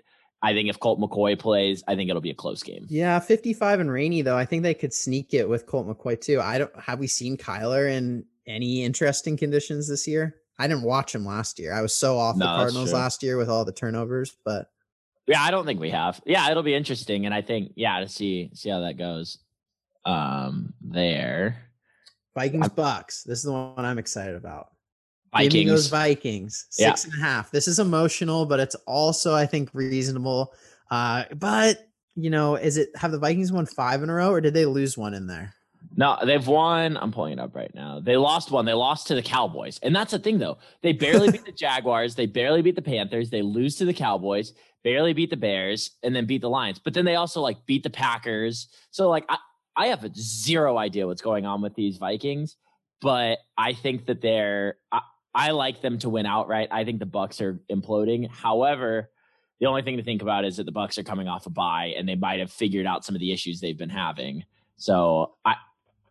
[0.47, 2.85] I think if Colt McCoy plays, I think it'll be a close game.
[2.87, 4.37] Yeah, 55 and rainy though.
[4.37, 6.39] I think they could sneak it with Colt McCoy too.
[6.39, 10.37] I don't have we seen Kyler in any interesting conditions this year?
[10.57, 11.73] I didn't watch him last year.
[11.73, 14.71] I was so off no, the Cardinals last year with all the turnovers, but
[15.27, 16.21] yeah, I don't think we have.
[16.25, 19.39] Yeah, it'll be interesting, and I think yeah to see see how that goes.
[20.05, 21.61] Um, there.
[22.35, 23.23] Vikings Bucks.
[23.23, 24.69] This is the one I'm excited about.
[25.37, 25.53] Vikings.
[25.53, 26.65] Give me those Vikings.
[26.69, 27.11] Six yeah.
[27.11, 27.51] and a half.
[27.51, 30.53] This is emotional, but it's also, I think, reasonable.
[30.91, 34.41] Uh, but you know, is it have the Vikings won five in a row or
[34.41, 35.53] did they lose one in there?
[35.95, 36.97] No, they've won.
[36.97, 37.99] I'm pulling it up right now.
[37.99, 38.65] They lost one.
[38.65, 39.79] They lost to the Cowboys.
[39.81, 40.57] And that's the thing, though.
[40.81, 42.15] They barely beat the Jaguars.
[42.15, 43.29] They barely beat the Panthers.
[43.29, 46.79] They lose to the Cowboys, barely beat the Bears, and then beat the Lions.
[46.79, 48.67] But then they also like beat the Packers.
[48.91, 49.37] So, like, I,
[49.75, 52.57] I have a zero idea what's going on with these Vikings.
[53.01, 55.01] But I think that they're, I,
[55.37, 56.69] I like them to win outright.
[56.71, 58.27] I think the Bucks are imploding.
[58.29, 59.11] However,
[59.59, 61.93] the only thing to think about is that the Bucks are coming off a bye
[61.95, 64.43] and they might have figured out some of the issues they've been having.
[64.77, 65.55] So I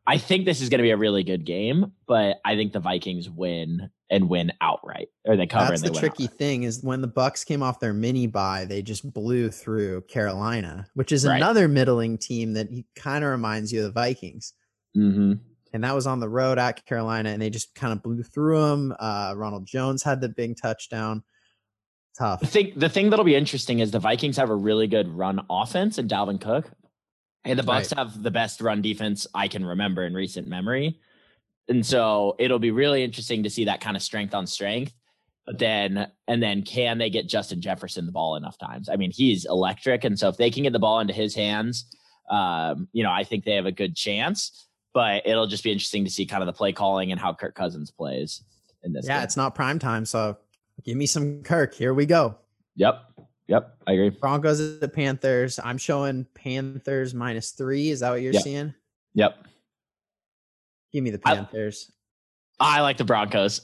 [0.07, 2.79] I think this is going to be a really good game, but I think the
[2.79, 5.71] Vikings win and win outright, or they cover.
[5.71, 6.39] That's the tricky outright.
[6.39, 10.87] thing is when the Bucks came off their mini bye, they just blew through Carolina,
[10.95, 11.37] which is right.
[11.37, 14.53] another middling team that kind of reminds you of the Vikings.
[14.97, 15.33] Mm-hmm.
[15.77, 18.59] And that was on the road at Carolina, and they just kind of blew through
[18.59, 18.97] them.
[18.99, 21.23] Uh, Ronald Jones had the big touchdown.
[22.19, 22.41] Tough.
[22.41, 25.45] The thing, the thing that'll be interesting is the Vikings have a really good run
[25.51, 26.71] offense and Dalvin Cook.
[27.45, 27.99] And the Bucks right.
[27.99, 30.99] have the best run defense I can remember in recent memory.
[31.69, 34.95] And so it'll be really interesting to see that kind of strength on strength.
[35.45, 38.89] But then, and then can they get Justin Jefferson the ball enough times?
[38.89, 40.05] I mean, he's electric.
[40.05, 41.85] And so if they can get the ball into his hands,
[42.31, 44.67] um, you know, I think they have a good chance.
[44.97, 47.55] But it'll just be interesting to see kind of the play calling and how Kirk
[47.55, 48.41] Cousins plays
[48.83, 49.07] in this.
[49.07, 49.25] Yeah, game.
[49.25, 50.07] it's not prime time.
[50.07, 50.39] So
[50.87, 51.75] Give me some Kirk.
[51.75, 52.37] Here we go.
[52.77, 53.03] Yep.
[53.49, 53.77] Yep.
[53.87, 54.09] I agree.
[54.09, 55.61] Broncos at the Panthers.
[55.63, 57.91] I'm showing Panthers minus three.
[57.91, 58.43] Is that what you're Yep.
[58.43, 58.75] seeing?
[59.13, 59.37] Yep.
[60.95, 61.93] Give me the Panthers.
[62.59, 63.61] I like the Broncos.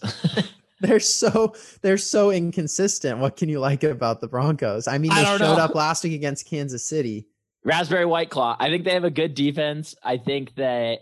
[0.80, 3.20] they're so they're so inconsistent.
[3.20, 4.86] What can you like about the Broncos?
[4.86, 5.64] I mean, they don't showed know.
[5.64, 7.26] up last week against Kansas City.
[7.64, 8.54] Raspberry White Claw.
[8.60, 9.94] I think they have a good defense.
[10.02, 10.98] I think that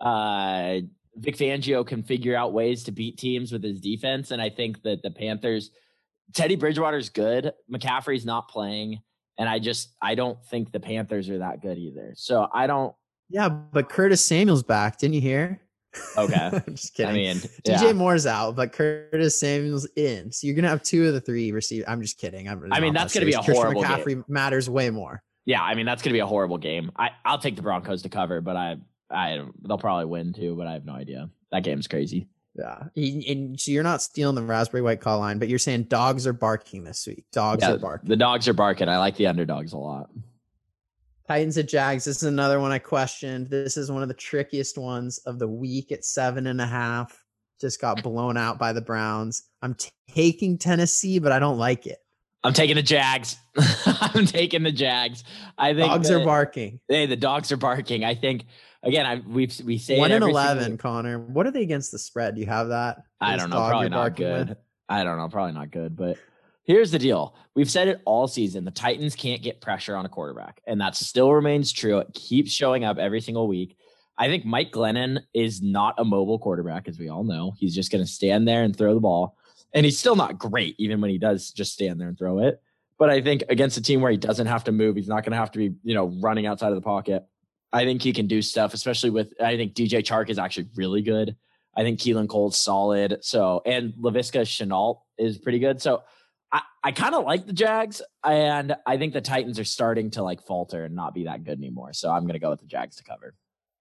[0.00, 0.80] uh,
[1.16, 4.82] Vic Fangio can figure out ways to beat teams with his defense, and I think
[4.82, 5.70] that the Panthers,
[6.34, 7.52] Teddy Bridgewater's good.
[7.72, 9.00] McCaffrey's not playing,
[9.38, 12.12] and I just I don't think the Panthers are that good either.
[12.16, 12.94] So I don't.
[13.28, 14.98] Yeah, but Curtis Samuel's back.
[14.98, 15.60] Didn't you hear?
[16.16, 16.34] Okay.
[16.66, 17.10] I'm just kidding.
[17.10, 17.92] I mean, DJ yeah.
[17.92, 20.32] Moore's out, but Curtis Samuel's in.
[20.32, 21.84] So you're gonna have two of the three receive.
[21.86, 22.48] I'm just kidding.
[22.48, 23.58] I'm I mean, that's gonna be a serious.
[23.58, 24.22] horrible Christian game.
[24.22, 25.22] McCaffrey matters way more.
[25.44, 26.92] yeah, I mean that's gonna be a horrible game.
[26.96, 28.76] I I'll take the Broncos to cover, but I
[29.10, 31.28] I don't- they'll probably win too, but I have no idea.
[31.52, 32.28] That game's crazy.
[32.54, 32.84] Yeah.
[32.96, 36.32] And- so you're not stealing the raspberry White Claw line, but you're saying dogs are
[36.32, 37.24] barking this week.
[37.32, 38.08] Dogs Yeah, are barking.
[38.08, 38.88] the dogs are barking.
[38.88, 40.10] I like the underdogs a lot.
[41.28, 42.04] Titans at Jags.
[42.04, 43.48] This is another one I questioned.
[43.50, 47.24] This is one of the trickiest ones of the week at seven and a half.
[47.60, 49.44] Just got blown out by the Browns.
[49.62, 49.76] I'm
[50.12, 51.98] taking Tennessee, but I don't like it.
[52.42, 53.36] I'm taking the Jags.
[53.86, 55.22] I'm taking the Jags.
[55.58, 56.80] I think Dogs are barking.
[56.88, 58.02] Hey, the dogs are barking.
[58.02, 58.46] I think
[58.82, 59.06] again.
[59.06, 61.18] I we've we say One and eleven, Connor.
[61.18, 62.34] What are they against the spread?
[62.34, 63.02] Do you have that?
[63.20, 63.68] I don't know.
[63.68, 64.50] Probably not good.
[64.50, 64.58] with?
[64.88, 65.28] I don't know.
[65.28, 65.96] Probably not good.
[65.96, 66.18] But
[66.64, 68.64] here's the deal: we've said it all season.
[68.64, 71.98] The Titans can't get pressure on a quarterback, and that still remains true.
[71.98, 73.76] It keeps showing up every single week.
[74.18, 77.54] I think Mike Glennon is not a mobile quarterback, as we all know.
[77.56, 79.36] He's just going to stand there and throw the ball,
[79.72, 82.60] and he's still not great, even when he does just stand there and throw it.
[82.98, 85.32] But I think against a team where he doesn't have to move, he's not going
[85.32, 87.24] to have to be, you know, running outside of the pocket.
[87.72, 89.32] I think he can do stuff, especially with.
[89.40, 91.36] I think DJ Chark is actually really good.
[91.76, 93.18] I think Keelan Cole's solid.
[93.22, 95.80] So and Laviska Shenault is pretty good.
[95.80, 96.02] So
[96.52, 100.22] I, I kind of like the Jags, and I think the Titans are starting to
[100.24, 101.92] like falter and not be that good anymore.
[101.92, 103.34] So I'm gonna go with the Jags to cover.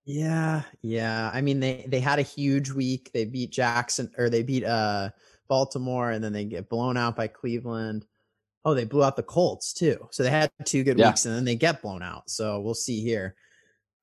[0.06, 1.30] Yeah, yeah.
[1.34, 3.10] I mean, they they had a huge week.
[3.14, 5.10] They beat Jackson or they beat uh
[5.48, 8.06] Baltimore, and then they get blown out by Cleveland.
[8.66, 10.08] Oh, they blew out the Colts too.
[10.12, 11.08] So they had two good Yeah.
[11.10, 12.30] weeks, and then they get blown out.
[12.30, 13.36] So we'll see here.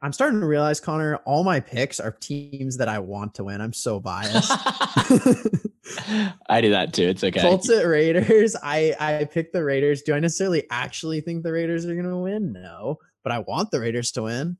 [0.02, 3.60] I'm starting to realize, Connor, all my picks are teams that I want to win.
[3.60, 4.50] I'm so biased.
[6.48, 7.04] I do that too.
[7.08, 7.40] It's okay.
[7.40, 8.56] Colts at Raiders.
[8.62, 10.02] I I picked the Raiders.
[10.02, 12.52] Do I necessarily actually think the Raiders are going to win?
[12.52, 14.58] No, but I want the Raiders to win.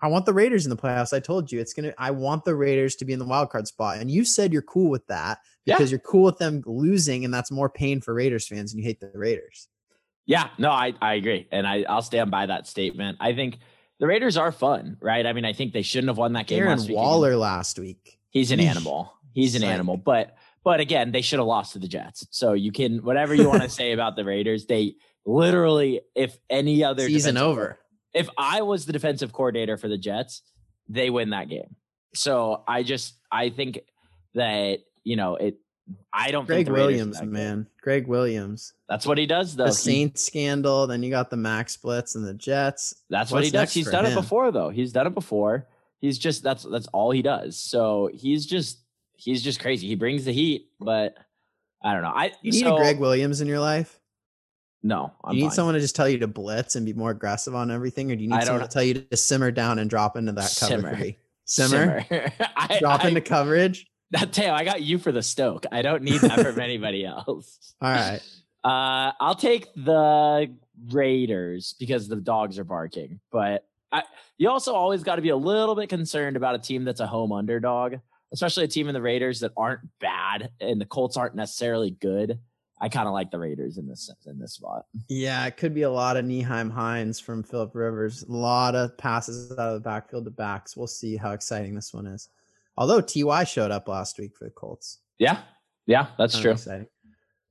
[0.00, 1.14] I want the Raiders in the playoffs.
[1.14, 1.94] I told you it's gonna.
[1.98, 4.62] I want the Raiders to be in the wild card spot, and you said you're
[4.62, 5.74] cool with that Yeah.
[5.74, 8.86] because you're cool with them losing, and that's more pain for Raiders fans, and you
[8.86, 9.68] hate the Raiders.
[10.26, 11.46] Yeah, no, I, I agree.
[11.52, 13.18] And I, I'll stand by that statement.
[13.20, 13.58] I think
[13.98, 15.26] the Raiders are fun, right?
[15.26, 16.96] I mean, I think they shouldn't have won that game Aaron last week.
[16.96, 18.18] Waller last week.
[18.30, 19.12] He's an animal.
[19.32, 19.96] He's an animal.
[19.96, 22.26] But but again, they should have lost to the Jets.
[22.30, 26.84] So you can whatever you want to say about the Raiders, they literally, if any
[26.84, 27.78] other Season over.
[28.14, 30.42] If I was the defensive coordinator for the Jets,
[30.88, 31.76] they win that game.
[32.14, 33.80] So I just I think
[34.34, 35.58] that, you know, it
[36.12, 37.32] I don't Gregg think the Raiders are Williams, that good.
[37.32, 37.66] man.
[37.82, 38.72] Gregg Williams.
[38.88, 39.64] That's what he does though.
[39.64, 40.86] The He- Saints scandal.
[40.86, 42.94] Then you got the Max splits and the Jets.
[43.10, 43.72] That's what he does.
[43.72, 44.70] He's done it before though.
[44.70, 45.66] He's done it before.
[46.00, 47.56] He's just that's that's all he does.
[47.56, 48.78] So he's just
[49.14, 49.86] he's just crazy.
[49.86, 51.16] He brings the heat, but
[51.82, 52.12] I don't know.
[52.14, 54.00] I You need so- a Gregg Williams in your life.
[54.82, 55.54] No, I'm you need fine.
[55.56, 58.22] someone to just tell you to blitz and be more aggressive on everything, or do
[58.22, 60.96] you need someone to tell you to simmer down and drop into that cover Simmer.
[60.96, 61.16] three?
[61.44, 62.04] Simmer,
[62.56, 63.86] I, drop I, into coverage.
[64.10, 65.66] That Teo, I got you for the Stoke.
[65.72, 67.74] I don't need that from anybody else.
[67.80, 68.20] All right.
[68.62, 70.52] Uh, I'll take the
[70.90, 73.20] Raiders because the dogs are barking.
[73.30, 74.02] But I,
[74.38, 77.06] you also always got to be a little bit concerned about a team that's a
[77.06, 77.96] home underdog,
[78.32, 82.38] especially a team in the Raiders that aren't bad and the Colts aren't necessarily good.
[82.78, 84.84] I kind of like the Raiders in this in this spot.
[85.08, 88.22] Yeah, it could be a lot of Nyheim Hines from Philip Rivers.
[88.24, 90.76] A lot of passes out of the backfield to backs.
[90.76, 92.28] We'll see how exciting this one is.
[92.76, 94.98] Although Ty showed up last week for the Colts.
[95.18, 95.40] Yeah,
[95.86, 96.52] yeah, that's Kinda true.
[96.52, 96.86] Exciting.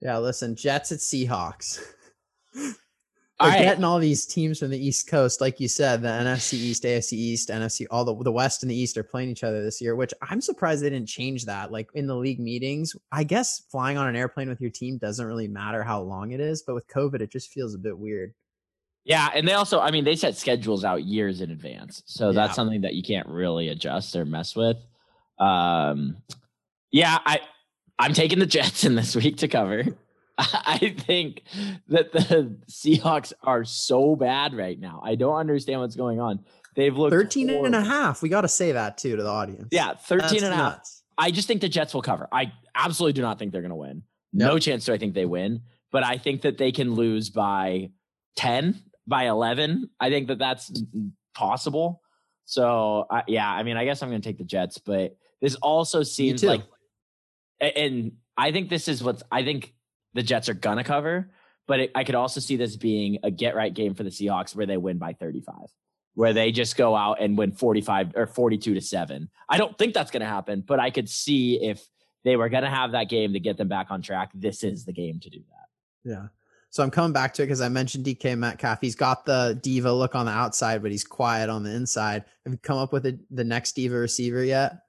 [0.01, 1.79] Yeah, listen, Jets at Seahawks.
[3.41, 3.63] They're right.
[3.63, 7.13] getting all these teams from the East Coast, like you said, the NFC East, AFC
[7.13, 9.93] East, NFC, all the the West and the East are playing each other this year.
[9.97, 11.69] Which I'm surprised they didn't change that.
[11.69, 15.25] Like in the league meetings, I guess flying on an airplane with your team doesn't
[15.25, 18.33] really matter how long it is, but with COVID, it just feels a bit weird.
[19.03, 22.35] Yeah, and they also, I mean, they set schedules out years in advance, so Yeah.
[22.35, 24.77] that's something that you can't really adjust or mess with.
[25.39, 26.17] Um,
[26.91, 27.39] yeah, I
[27.99, 29.83] I'm taking the Jets in this week to cover.
[30.37, 31.43] I think
[31.87, 35.01] that the Seahawks are so bad right now.
[35.03, 36.43] I don't understand what's going on.
[36.75, 38.21] They've looked 13 and a half.
[38.21, 39.69] We got to say that too to the audience.
[39.71, 40.73] Yeah, 13 That's and a half.
[40.73, 41.03] nuts.
[41.17, 42.27] I just think the Jets will cover.
[42.33, 44.03] I absolutely do not think they're going to win.
[44.33, 45.61] No chance do I think they win,
[45.93, 47.91] but I think that they can lose by
[48.35, 49.89] 10, by 11.
[50.01, 50.83] I think that that's
[51.33, 52.01] possible.
[52.43, 55.53] So, uh, yeah, I mean, I guess I'm going to take the Jets, but this
[55.61, 56.63] also seems like,
[57.61, 59.75] and I think this is what's, I think
[60.15, 61.29] the Jets are going to cover,
[61.67, 64.55] but it, I could also see this being a get right game for the Seahawks
[64.55, 65.55] where they win by 35,
[66.15, 69.29] where they just go out and win 45 or 42 to 7.
[69.47, 71.87] I don't think that's going to happen, but I could see if
[72.23, 74.83] they were going to have that game to get them back on track, this is
[74.83, 76.09] the game to do that.
[76.09, 76.27] Yeah.
[76.71, 78.79] So I'm coming back to it because I mentioned DK Metcalf.
[78.81, 82.25] He's got the diva look on the outside, but he's quiet on the inside.
[82.43, 84.79] Have you come up with a, the next diva receiver yet?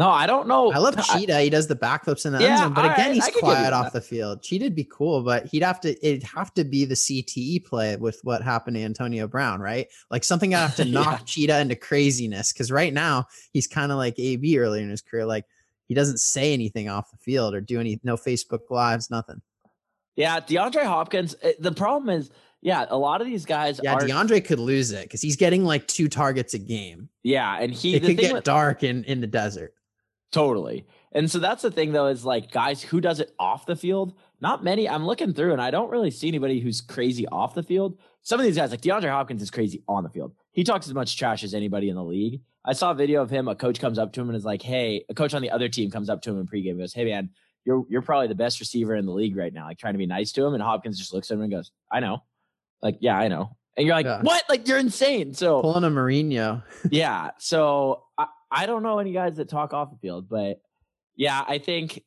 [0.00, 0.72] No, I don't know.
[0.72, 1.40] I love Cheetah.
[1.42, 3.34] He does the backflips in the Yeah, end zone, but again, right, he's I could
[3.42, 4.42] give you quiet off the field.
[4.42, 5.90] Cheetah'd be cool, but he'd have to.
[6.06, 9.88] It'd have to be the CTE play with what happened to Antonio Brown, right?
[10.10, 11.24] Like something I have to knock Yeah.
[11.26, 15.26] Cheetah into craziness because right now he's kind of like AB earlier in his career.
[15.26, 15.44] Like
[15.86, 19.42] he doesn't say anything off the field or do any no Facebook lives, nothing.
[20.16, 21.34] Yeah, DeAndre Hopkins.
[21.42, 22.30] eh, The problem is,
[22.62, 24.00] yeah, a lot of these guys Yeah, are.
[24.00, 27.08] DeAndre could lose it because he's getting like two targets a game.
[27.22, 29.74] yeah, and he It could get with- dark in in the desert.
[30.32, 30.86] Totally.
[31.12, 34.14] And so that's the thing though, is like guys who does it off the field.
[34.40, 34.88] Not many.
[34.88, 37.98] I'm looking through and I don't really see anybody who's crazy off the field.
[38.22, 40.32] Some of these guys, like DeAndre Hopkins, is crazy on the field.
[40.52, 42.42] He talks as much trash as anybody in the league.
[42.64, 43.48] I saw a video of him.
[43.48, 45.68] A coach comes up to him and is like, "Hey," a coach on the other
[45.70, 47.30] team comes up to him in pregame and goes, "Hey man,
[47.64, 50.06] you're you're probably the best receiver in the league right now." Like trying to be
[50.06, 52.22] nice to him, and Hopkins just looks at him and goes, "I know."
[52.82, 53.56] Like, yeah, I know.
[53.78, 54.20] And you're like, Yeah.
[54.20, 54.42] "What?
[54.50, 56.62] Like you're insane." So Pulling a Mourinho.
[56.90, 57.30] yeah.
[57.38, 60.60] So I, I don't know any guys that talk off the field, but
[61.16, 62.02] yeah, I think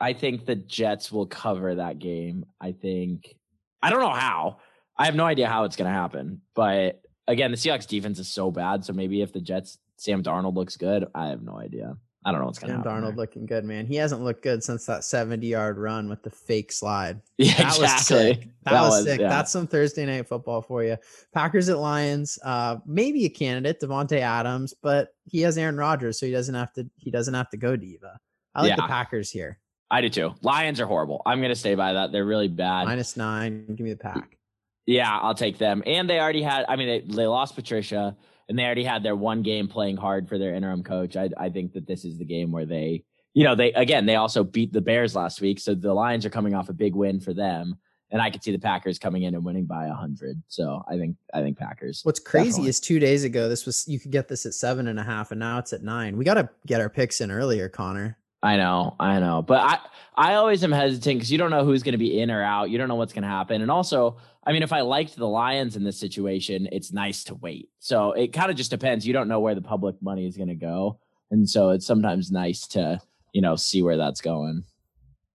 [0.00, 2.44] I think the Jets will cover that game.
[2.60, 3.34] I think
[3.82, 4.58] I don't know how.
[4.96, 6.42] I have no idea how it's gonna happen.
[6.54, 8.84] But again, the Seahawks defense is so bad.
[8.84, 11.96] So maybe if the Jets Sam Darnold looks good, I have no idea.
[12.24, 12.92] I don't know what's gonna Sam happen.
[13.02, 13.16] Darnold there.
[13.16, 13.84] looking good, man.
[13.86, 17.20] He hasn't looked good since that 70 yard run with the fake slide.
[17.38, 18.16] Yeah, That was exactly.
[18.34, 18.48] sick.
[18.64, 19.20] That, was, sick.
[19.20, 19.28] yeah.
[19.28, 20.96] That's some Thursday night football for you.
[21.34, 26.26] Packers at Lions, uh, maybe a candidate, Davante Adams, but he has Aaron Rodgers, so
[26.26, 26.88] he doesn't have to.
[26.96, 28.20] He doesn't have to go diva.
[28.54, 29.58] I like the Packers here.
[29.90, 30.34] I do too.
[30.42, 31.22] Lions are horrible.
[31.26, 32.12] I'm gonna stay by that.
[32.12, 32.86] They're really bad.
[32.86, 33.66] Minus nine.
[33.74, 34.38] Give me the pack.
[34.86, 35.82] Yeah, I'll take them.
[35.86, 38.16] And they already had, I mean, they, they lost Patricia
[38.52, 41.16] and they already had their one game playing hard for their interim coach.
[41.16, 44.16] I, I think that this is the game where they, you know, they, again, they
[44.16, 45.58] also beat the Bears last week.
[45.58, 47.78] So the Lions are coming off a big win for them.
[48.10, 50.42] And I could see the Packers coming in and winning by a hundred.
[50.48, 52.00] So I think, I think Packers.
[52.02, 52.68] What's crazy Definitely.
[52.68, 55.30] is two days ago, this was you could get this at seven and a half,
[55.30, 56.18] and now it's at nine.
[56.18, 58.18] We got to get our picks in earlier, Connor.
[58.42, 59.78] I know, I know, but I
[60.14, 62.70] I always am hesitant because you don't know who's going to be in or out.
[62.70, 65.28] You don't know what's going to happen, and also, I mean, if I liked the
[65.28, 67.70] Lions in this situation, it's nice to wait.
[67.78, 69.06] So it kind of just depends.
[69.06, 70.98] You don't know where the public money is going to go,
[71.30, 73.00] and so it's sometimes nice to
[73.32, 74.64] you know see where that's going.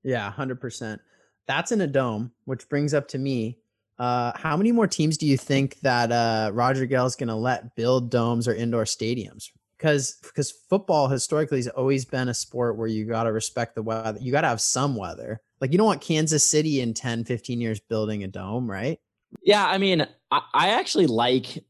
[0.04, 1.02] Yeah, hundred percent.
[1.48, 3.58] That's in a dome, which brings up to me.
[3.98, 7.76] Uh, how many more teams do you think that uh, Roger Goodell's going to let
[7.76, 9.50] build domes or indoor stadiums?
[9.78, 13.84] Because because football historically has always been a sport where you got to respect the
[13.84, 14.18] weather.
[14.20, 15.42] You got to have some weather.
[15.62, 19.00] Like you don't want Kansas City in 10, 15 years building a dome, right?
[19.44, 21.64] Yeah, I mean, I, I actually like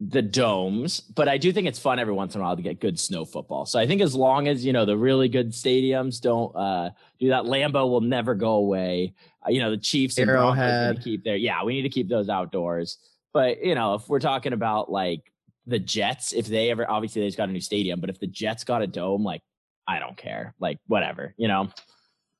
[0.00, 2.80] the domes, but I do think it's fun every once in a while to get
[2.80, 3.66] good snow football.
[3.66, 7.28] So I think as long as you know the really good stadiums don't uh, do
[7.28, 9.14] that, Lambeau will never go away.
[9.46, 10.96] Uh, you know the Chiefs and Broncos need Arrowhead.
[10.96, 11.62] to keep their yeah.
[11.64, 12.98] We need to keep those outdoors.
[13.34, 15.29] But you know if we're talking about like
[15.66, 18.26] the Jets, if they ever obviously they just got a new stadium, but if the
[18.26, 19.42] Jets got a dome, like
[19.86, 21.70] I don't care, like whatever, you know.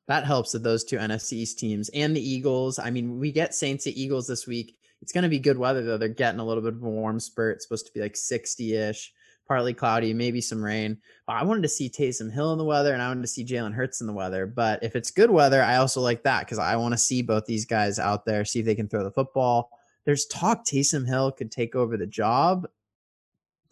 [0.09, 2.81] That helps with those two NFC East teams and the Eagles.
[2.81, 4.77] I mean, we get Saints at Eagles this week.
[5.03, 5.99] It's going to be good weather though.
[5.99, 7.57] They're getting a little bit of a warm spurt.
[7.57, 9.13] It's supposed to be like 60 ish,
[9.47, 10.99] partly cloudy, maybe some rain.
[11.29, 13.45] But I wanted to see Taysom Hill in the weather and I wanted to see
[13.45, 14.47] Jalen Hurts in the weather.
[14.47, 17.47] But if it's good weather, I also like that because I want to see both
[17.47, 19.71] these guys out there, see if they can throw the football.
[20.07, 22.67] There's talk Taysom Hill could take over the job.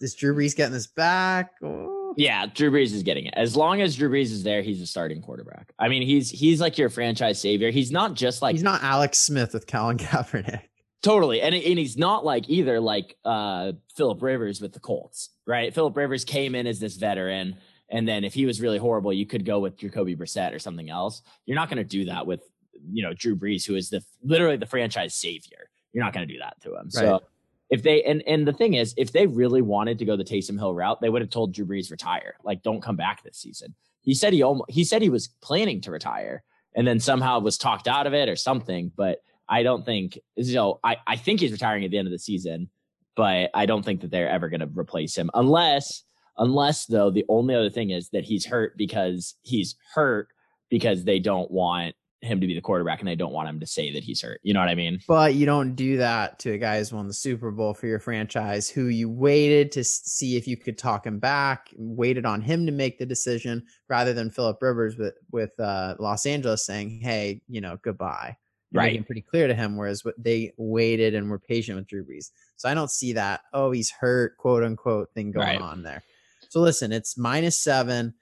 [0.00, 1.52] Is Drew Brees getting this back?
[1.62, 2.14] Oh.
[2.16, 3.34] Yeah, Drew Brees is getting it.
[3.36, 5.72] As long as Drew Brees is there, he's a starting quarterback.
[5.78, 7.70] I mean, he's he's like your franchise savior.
[7.70, 10.62] He's not just like He's not Alex Smith with Colin Kaepernick.
[11.02, 11.40] Totally.
[11.40, 15.72] And, and he's not like either like uh Philip Rivers with the Colts, right?
[15.72, 17.56] Philip Rivers came in as this veteran.
[17.90, 20.90] And then if he was really horrible, you could go with Jacoby Brissett or something
[20.90, 21.22] else.
[21.46, 22.42] You're not going to do that with,
[22.90, 25.70] you know, Drew Brees, who is the literally the franchise savior.
[25.92, 26.90] You're not going to do that to him.
[26.90, 27.22] So Right.
[27.70, 30.58] If they and and the thing is, if they really wanted to go the Taysom
[30.58, 32.36] Hill route, they would have told Drew Brees retire.
[32.42, 33.74] Like, don't come back this season.
[34.02, 36.42] He said he almost he said he was planning to retire
[36.74, 38.90] and then somehow was talked out of it or something.
[38.96, 42.12] But I don't think you know, I, I think he's retiring at the end of
[42.12, 42.70] the season,
[43.16, 46.04] but I don't think that they're ever gonna replace him unless
[46.38, 50.28] unless though the only other thing is that he's hurt because he's hurt
[50.70, 53.66] because they don't want him to be the quarterback and they don't want him to
[53.66, 54.40] say that he's hurt.
[54.42, 54.98] You know what I mean?
[55.06, 58.00] But you don't do that to a guy who's won the Super Bowl for your
[58.00, 62.66] franchise, who you waited to see if you could talk him back, waited on him
[62.66, 67.40] to make the decision, rather than Philip Rivers with with uh, Los Angeles saying, "Hey,
[67.48, 68.36] you know, goodbye."
[68.70, 68.92] You're Right.
[68.92, 72.32] Making pretty clear to him, whereas what they waited and were patient with Drew Brees.
[72.56, 73.40] So I don't see that.
[73.54, 75.60] Oh, he's hurt, quote unquote, thing going Right.
[75.60, 76.02] on there.
[76.50, 78.12] So listen, it's minus seven,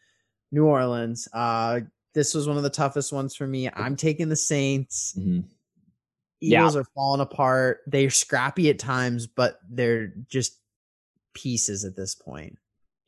[0.53, 1.27] New Orleans.
[1.33, 1.81] Uh,
[2.17, 3.69] this was one of the toughest ones for me.
[3.69, 5.15] I'm taking the Saints.
[5.19, 5.45] Mhm.
[6.41, 6.61] Yeah.
[6.61, 7.81] Eagles are falling apart.
[7.87, 10.59] They're scrappy at times, but they're just
[11.35, 12.57] pieces at this point.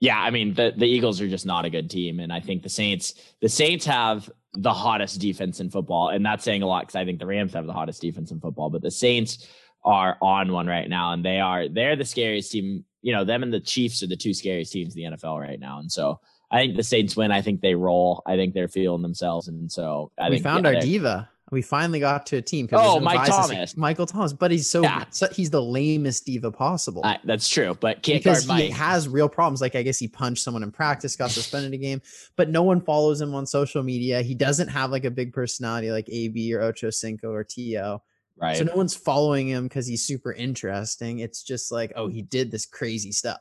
[0.01, 2.63] Yeah, I mean the the Eagles are just not a good team, and I think
[2.63, 6.83] the Saints the Saints have the hottest defense in football, and that's saying a lot
[6.83, 9.49] because I think the Rams have the hottest defense in football, but the Saints
[9.85, 12.85] are on one right now, and they are they're the scariest team.
[13.01, 15.59] You know, them and the Chiefs are the two scariest teams in the NFL right
[15.59, 17.31] now, and so I think the Saints win.
[17.31, 18.23] I think they roll.
[18.27, 21.29] I think they're feeling themselves, and so I we think found yeah, our diva.
[21.51, 22.69] We finally got to a team.
[22.73, 23.75] Oh, Mike Thomas.
[23.75, 25.05] Michael Thomas, but he's so, Yeah.
[25.09, 27.03] so- he's the lamest diva possible.
[27.25, 28.71] That's true, but can't because he Mike.
[28.73, 29.63] has real problems.
[29.63, 32.03] Like I guess he punched someone in practice, got suspended a game,
[32.37, 34.21] but no one follows him on social media.
[34.21, 37.99] He doesn't have like a big personality like AB or Ocho Cinco or To.
[38.37, 38.57] right.
[38.59, 41.21] So no one's following him because he's super interesting.
[41.21, 43.41] It's just like, oh, he did this crazy stuff.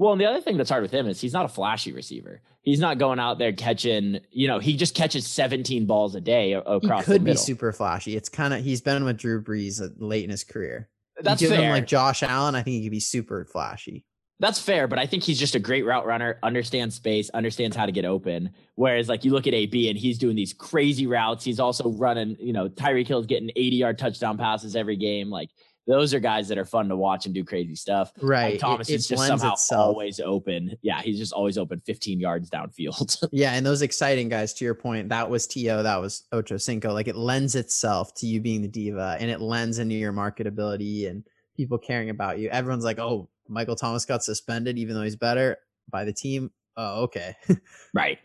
[0.00, 2.40] Well, and the other thing that's hard with him is he's not a flashy receiver.
[2.62, 6.52] He's not going out there catching, you know, he just catches 17 balls a day
[6.52, 8.16] He across the could be super flashy.
[8.16, 10.88] It's kind of he's been with Drew Brees uh, late in his career.
[11.20, 11.72] That's give him fair.
[11.72, 14.06] like Josh Allen, I think he could be super flashy.
[14.38, 17.84] That's fair, but I think he's just a great route runner, understands space, understands how
[17.84, 18.54] to get open.
[18.76, 21.44] Whereas, like, you look at AB and he's doing these crazy routes.
[21.44, 25.28] He's also running, you know, Tyreek Hill's getting 80 yard touchdown passes every game.
[25.28, 25.50] Like,
[25.86, 28.12] those are guys that are fun to watch and do crazy stuff.
[28.20, 28.52] Right.
[28.52, 29.86] Like, Thomas it, is just somehow itself.
[29.88, 30.76] always open.
[30.82, 33.24] Yeah, he's just always open 15 yards downfield.
[33.32, 36.92] Yeah, and those exciting guys, to your point, that was To, that was Ocho Cinco.
[36.92, 41.08] Like it lends itself to you being the diva and it lends into your marketability
[41.08, 41.24] and
[41.56, 42.48] people caring about you.
[42.50, 45.56] Everyone's like, oh, Michael Thomas got suspended, even though he's better
[45.90, 46.50] by the team.
[46.76, 47.34] Oh, okay.
[47.94, 48.18] right.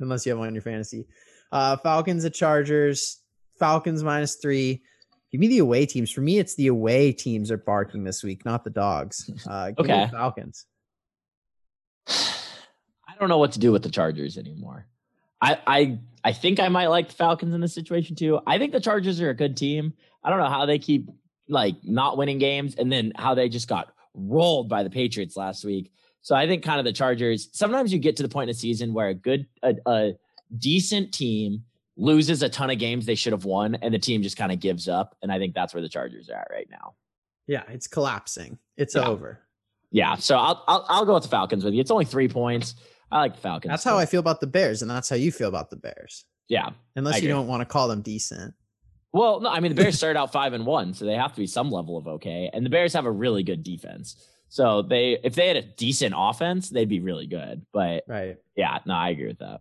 [0.00, 1.06] Unless you have one in your fantasy.
[1.52, 3.20] Uh Falcons at Chargers.
[3.58, 4.82] Falcons minus three.
[5.34, 6.12] Give me the away teams.
[6.12, 9.28] For me, it's the away teams are barking this week, not the dogs.
[9.50, 10.10] Uh, give me the Okay.
[10.12, 10.66] Falcons.
[12.06, 14.86] I don't know what to do with the Chargers anymore.
[15.42, 18.38] I I I think I might like the Falcons in this situation too.
[18.46, 19.92] I think the Chargers are a good team.
[20.22, 21.10] I don't know how they keep
[21.48, 25.64] like not winning games and then how they just got rolled by the Patriots last
[25.64, 25.90] week.
[26.22, 27.48] So I think kind of the Chargers.
[27.50, 30.12] Sometimes you get to the point in the season where a good a, a
[30.56, 31.64] decent team
[31.96, 34.58] loses a ton of games they should have won and the team just kind of
[34.60, 36.94] gives up and I think that's where the Chargers are at right now.
[37.46, 38.58] Yeah, it's collapsing.
[38.76, 39.06] It's Yeah.
[39.06, 39.40] over.
[39.92, 41.80] Yeah, so I'll, I'll I'll go with the Falcons with you.
[41.80, 42.74] It's only 3 points.
[43.12, 43.70] I like the Falcons.
[43.70, 46.24] That's how I feel about the Bears, and that's how you feel about the Bears.
[46.48, 46.70] Yeah.
[46.96, 48.54] Unless you don't want to call them decent.
[49.12, 51.40] Well, no, I mean the Bears started out five and one, so they have to
[51.40, 52.50] be some level of okay.
[52.52, 54.16] And the Bears have a really good defense.
[54.48, 57.64] So they if they had a decent offense, they'd be really good.
[57.72, 58.36] But Right.
[58.56, 59.60] yeah, no, I agree with that.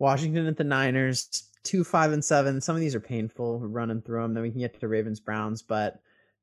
[0.00, 2.60] Washington at the Niners, two, five, and seven.
[2.60, 3.58] Some of these are painful.
[3.58, 4.34] We're running through them.
[4.34, 6.00] Then we can get to the Ravens, Browns, but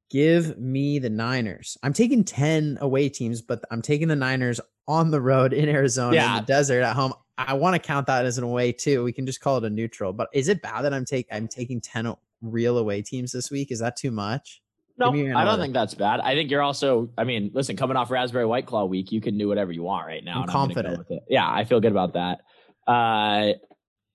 [0.09, 1.77] give me the Niners.
[1.83, 6.15] I'm taking 10 away teams, but I'm taking the Niners on the road in Arizona
[6.15, 7.13] in the desert at home.
[7.37, 9.03] I want to count that as an away too.
[9.03, 10.13] We can just call it a neutral.
[10.13, 13.71] But is it bad that I'm take I'm taking 10 real away teams this week?
[13.71, 14.61] Is that too much?
[14.99, 16.21] No, I don't think that's bad.
[16.21, 19.37] I think you're also, I mean, listen, coming off Raspberry White Claw week, you can
[19.37, 20.41] do whatever you want right now.
[20.41, 21.05] I'm go confident.
[21.09, 21.23] it.
[21.29, 22.41] Yeah, I feel good about that.
[22.87, 23.53] Uh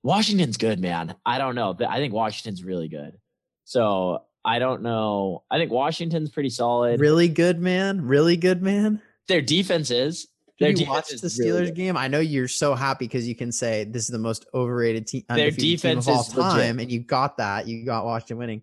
[0.03, 1.15] Washington's good, man.
[1.25, 1.77] I don't know.
[1.89, 3.17] I think Washington's really good.
[3.65, 5.45] So I don't know.
[5.51, 6.99] I think Washington's pretty solid.
[6.99, 8.01] Really good, man.
[8.03, 9.01] Really good, man.
[9.29, 10.27] Their defense is.
[10.59, 11.77] Their Did you defense watch the Steelers good.
[11.77, 11.97] game?
[11.97, 15.23] I know you're so happy because you can say this is the most overrated team,
[15.29, 16.53] Their undefeated team defense of all is legit.
[16.53, 17.67] time, and you got that.
[17.69, 18.63] You got Washington winning.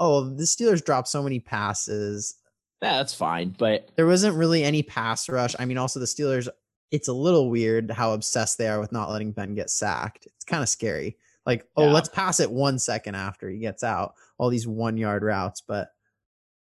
[0.00, 2.34] Oh, the Steelers dropped so many passes.
[2.82, 3.54] Yeah, that's fine.
[3.58, 5.54] But There wasn't really any pass rush.
[5.58, 6.48] I mean, also the Steelers.
[6.90, 10.26] It's a little weird how obsessed they are with not letting Ben get sacked.
[10.26, 11.16] It's kind of scary.
[11.44, 11.92] Like, oh, Yeah.
[11.92, 14.14] let's pass it one second after he gets out.
[14.38, 15.92] All these one yard routes, but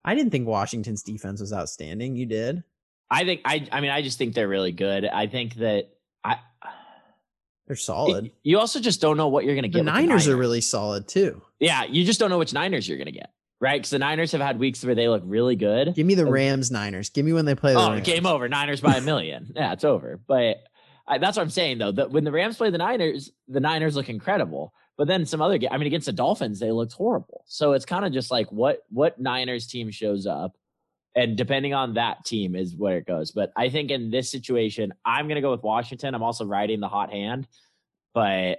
[0.04, 2.14] I didn't think Washington's defense was outstanding.
[2.16, 2.62] You did.
[3.10, 5.04] I think I I mean I just think they're really good.
[5.04, 5.90] I think that
[6.24, 6.38] I
[7.66, 8.30] They're solid.
[8.42, 9.84] you also just don't know what you're going to the get.
[9.84, 11.42] with Niners are really solid too.
[11.60, 13.32] Yeah, you just don't know which Niners you're going to get.
[13.60, 13.82] Right?
[13.82, 15.94] Cuz the Niners have had weeks where they look really good.
[15.94, 17.08] Give me the Rams Niners.
[17.08, 18.06] Give me when they play the Oh, Rams.
[18.06, 18.48] game over.
[18.48, 19.52] Niners by a million.
[19.56, 20.20] yeah, it's over.
[20.26, 20.58] But
[21.08, 21.92] I, that's what I'm saying though.
[21.92, 24.74] That when the Rams play the Niners, the Niners look incredible.
[24.98, 27.44] But then some other game, I mean, against the Dolphins, they looked horrible.
[27.46, 30.54] So it's kind of just like what what Niners team shows up,
[31.14, 33.30] and depending on that team is where it goes.
[33.30, 36.14] But I think in this situation, I'm gonna go with Washington.
[36.14, 37.46] I'm also riding the hot hand,
[38.14, 38.58] but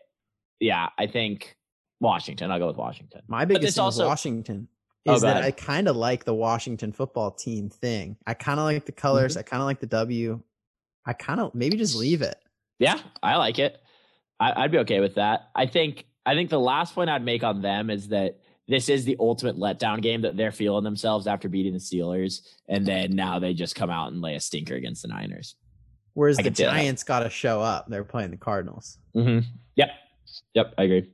[0.60, 1.56] yeah, I think
[2.00, 2.50] Washington.
[2.52, 3.22] I'll go with Washington.
[3.28, 4.68] My biggest thing also- Washington
[5.16, 5.44] is go that.
[5.44, 8.18] I kind of like the Washington football team thing.
[8.26, 9.34] I kind of like the colors.
[9.34, 9.40] Mm-hmm.
[9.40, 10.42] I kind of like the W.
[11.06, 12.38] I kind of maybe just leave it.
[12.80, 13.78] Yeah, I like it.
[14.40, 15.50] I, I'd be okay with that.
[15.56, 19.06] I think I think the last point I'd make on them is that this is
[19.06, 23.40] the ultimate letdown game that they're feeling themselves after beating the Steelers, and then now
[23.40, 25.56] they just come out and lay a stinker against the Niners.
[26.14, 26.72] Whereas I the can see that.
[26.72, 27.88] Giants got to show up.
[27.88, 28.98] They're playing the Cardinals.
[29.16, 29.48] Mm-hmm.
[29.76, 29.90] Yep,
[30.54, 31.12] yep, I agree.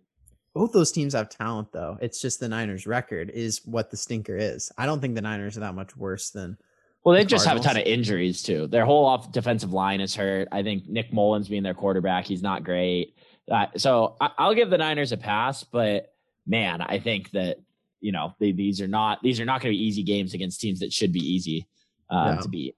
[0.53, 1.97] Both those teams have talent, though.
[2.01, 4.71] It's just the Niners' record is what the stinker is.
[4.77, 6.57] I don't think the Niners are that much worse than.
[7.03, 8.67] Well, they The just have a ton of injuries too.
[8.67, 10.47] Their whole off defensive line is hurt.
[10.51, 13.15] I think Nick Mullens being their quarterback, he's not great.
[13.51, 16.13] Uh, so I, I'll give the Niners a pass, but
[16.47, 17.57] man, I think that
[17.99, 20.61] you know they, these are not these are not going to be easy games against
[20.61, 21.67] teams that should be easy
[22.09, 22.41] uh, Yeah.
[22.41, 22.75] to beat.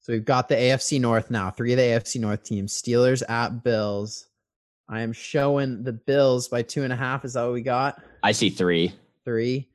[0.00, 1.50] So we've got the AFC North now.
[1.50, 4.26] Three of the AFC North teams: Steelers at Bills.
[4.88, 7.24] I am showing the Bills by two and a half.
[7.24, 8.00] Is that what we got?
[8.22, 8.92] I see three.
[9.24, 9.68] Three.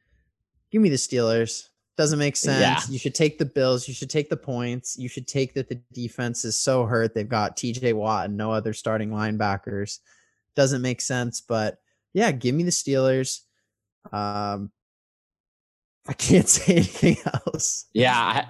[0.72, 1.68] Give me the Steelers.
[1.98, 2.62] Doesn't make sense.
[2.62, 2.92] Yeah.
[2.92, 3.88] You should take the Bills.
[3.88, 4.98] You should take the points.
[4.98, 7.14] You should take that the defense is so hurt.
[7.14, 10.00] They've got TJ Watt and no other starting linebackers.
[10.56, 11.80] Doesn't make sense, but
[12.14, 13.42] yeah, give me the Steelers.
[14.12, 14.72] Um,
[16.08, 17.86] I can't say anything else.
[17.94, 18.48] Yeah, I,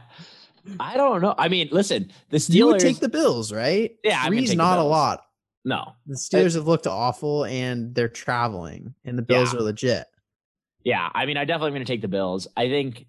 [0.80, 1.34] I don't know.
[1.38, 2.82] I mean, listen, the You would Steelers.
[2.82, 3.96] take the Bills, right?
[4.04, 5.26] Yeah, three's not a lot.
[5.64, 9.60] No, The Steelers have looked awful, and they're traveling, and the Bills Yeah.
[9.60, 10.08] are legit.
[10.84, 12.48] Yeah, I mean, I definitely am going to take the Bills.
[12.58, 13.06] I think,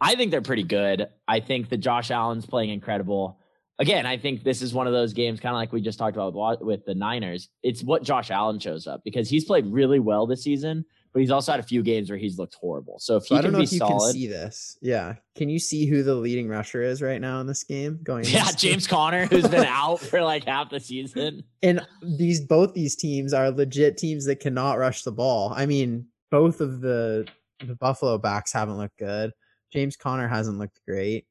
[0.00, 1.08] I think they're pretty good.
[1.28, 3.38] I think that Josh Allen's playing incredible.
[3.78, 6.16] Again, I think this is one of those games, kind of like we just talked
[6.16, 7.50] about with, with the Niners.
[7.62, 10.86] It's what Josh Allen shows up because he's played really well this season,
[11.16, 12.98] but he's also had a few games where he's looked horrible.
[12.98, 14.76] So if he So I can don't know be if you solid, can see this.
[14.82, 17.98] Yeah, can you see who the leading rusher is right now in this game?
[18.02, 18.50] Going, yeah.
[18.52, 21.42] James Conner, who's been out for like half the season.
[21.62, 25.54] and these both these teams are legit teams that cannot rush the ball.
[25.56, 27.26] I mean, both of the
[27.60, 29.32] the Buffalo backs haven't looked good.
[29.72, 31.24] James Conner hasn't looked great.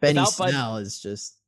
[0.00, 1.38] Benny Without Snell is just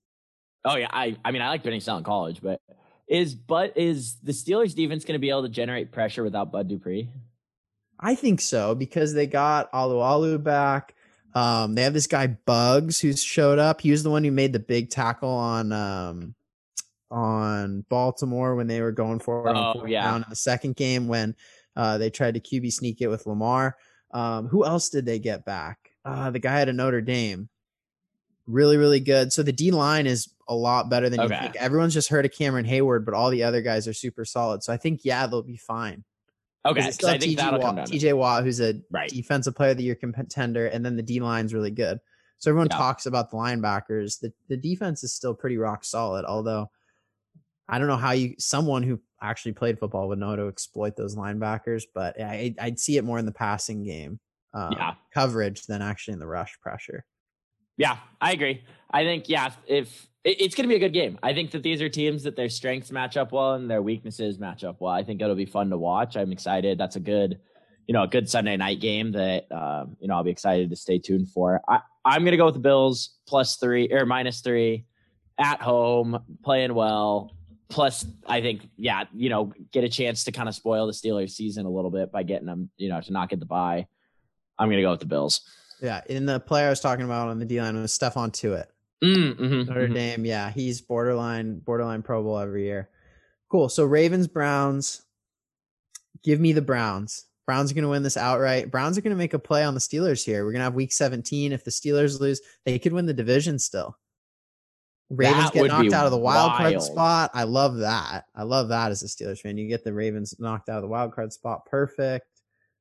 [0.64, 2.60] Oh yeah, I I mean I like Benny Snell in college, but
[3.06, 6.66] is but is the Steelers defense going to be able to generate pressure without Bud
[6.66, 7.08] Dupree?
[8.04, 10.94] I think so because they got Alualu back.
[11.34, 13.80] Um, they have this guy Buggs who's showed up.
[13.80, 16.34] He was the one who made the big tackle on um
[17.10, 20.02] on Baltimore when they were going for Oh, yeah.
[20.04, 21.34] down in the second game when
[21.76, 23.76] uh, they tried to QB sneak it with Lamar.
[24.12, 25.90] Um, who else did they get back?
[26.04, 27.48] Uh, the guy at a Notre Dame.
[28.46, 29.32] Really, really good.
[29.32, 31.34] So the D line is a lot better than Okay.
[31.34, 31.56] you think.
[31.56, 34.62] Everyone's just heard of Cameron Heyward, but all the other guys are super solid.
[34.62, 36.04] So I think yeah, they'll be fine.
[36.66, 37.98] Okay, Because I think TJ that'll come Watt, down.
[37.98, 39.10] TJ Watt, who's a Right.
[39.10, 42.00] defensive player of the year contender, and then the D line's really good.
[42.38, 42.78] So everyone Yeah.
[42.78, 44.20] talks about the linebackers.
[44.20, 46.70] The the defense is still pretty rock solid, although
[47.68, 50.96] I don't know how you someone who actually played football would know how to exploit
[50.96, 54.20] those linebackers, but I, I'd see it more in the passing game
[54.52, 54.94] uh, Yeah.
[55.12, 57.04] coverage than actually in the rush pressure.
[57.76, 58.64] Yeah, I agree.
[58.94, 61.18] I think yeah, if it, it's going to be a good game.
[61.22, 64.38] I think that these are teams that their strengths match up well and their weaknesses
[64.38, 64.92] match up well.
[64.92, 66.16] I think it'll be fun to watch.
[66.16, 66.78] I'm excited.
[66.78, 67.40] That's a good,
[67.88, 70.76] you know, a good Sunday night game that um, you know I'll be excited to
[70.76, 71.60] stay tuned for.
[71.68, 74.86] I, I'm going to go with the Bills plus three or minus three
[75.38, 77.32] at home, playing well.
[77.68, 81.30] Plus, I think yeah, you know, get a chance to kind of spoil the Steelers
[81.30, 83.88] season a little bit by getting them, you know, to not get the bye.
[84.56, 85.40] I'm going to go with the Bills.
[85.80, 88.66] Yeah, in the player I was talking about on the D line was Stephon Tuitt.
[89.02, 89.94] Mm, mhm, Notre mhm.
[89.94, 92.88] Dame, yeah, he's borderline borderline Pro Bowl every year.
[93.50, 93.68] Cool.
[93.68, 95.02] So Ravens Browns.
[96.22, 97.26] Give me the Browns.
[97.46, 98.70] Browns are going to win this outright.
[98.70, 100.44] Browns are going to make a play on the Steelers here.
[100.44, 101.52] We're going to have Week 17.
[101.52, 103.98] If the Steelers lose, they could win the division still.
[105.10, 107.30] Ravens That get knocked out of the wild card spot.
[107.34, 108.24] I love that.
[108.34, 109.58] I love that as a Steelers fan.
[109.58, 111.66] You get the Ravens knocked out of the wild card spot.
[111.66, 112.26] Perfect.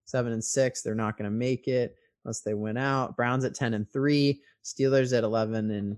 [0.06, 0.82] Seven and six.
[0.82, 3.16] They're not going to make it unless they win out.
[3.16, 4.42] Browns at 10 and three.
[4.64, 5.98] Steelers at 11 and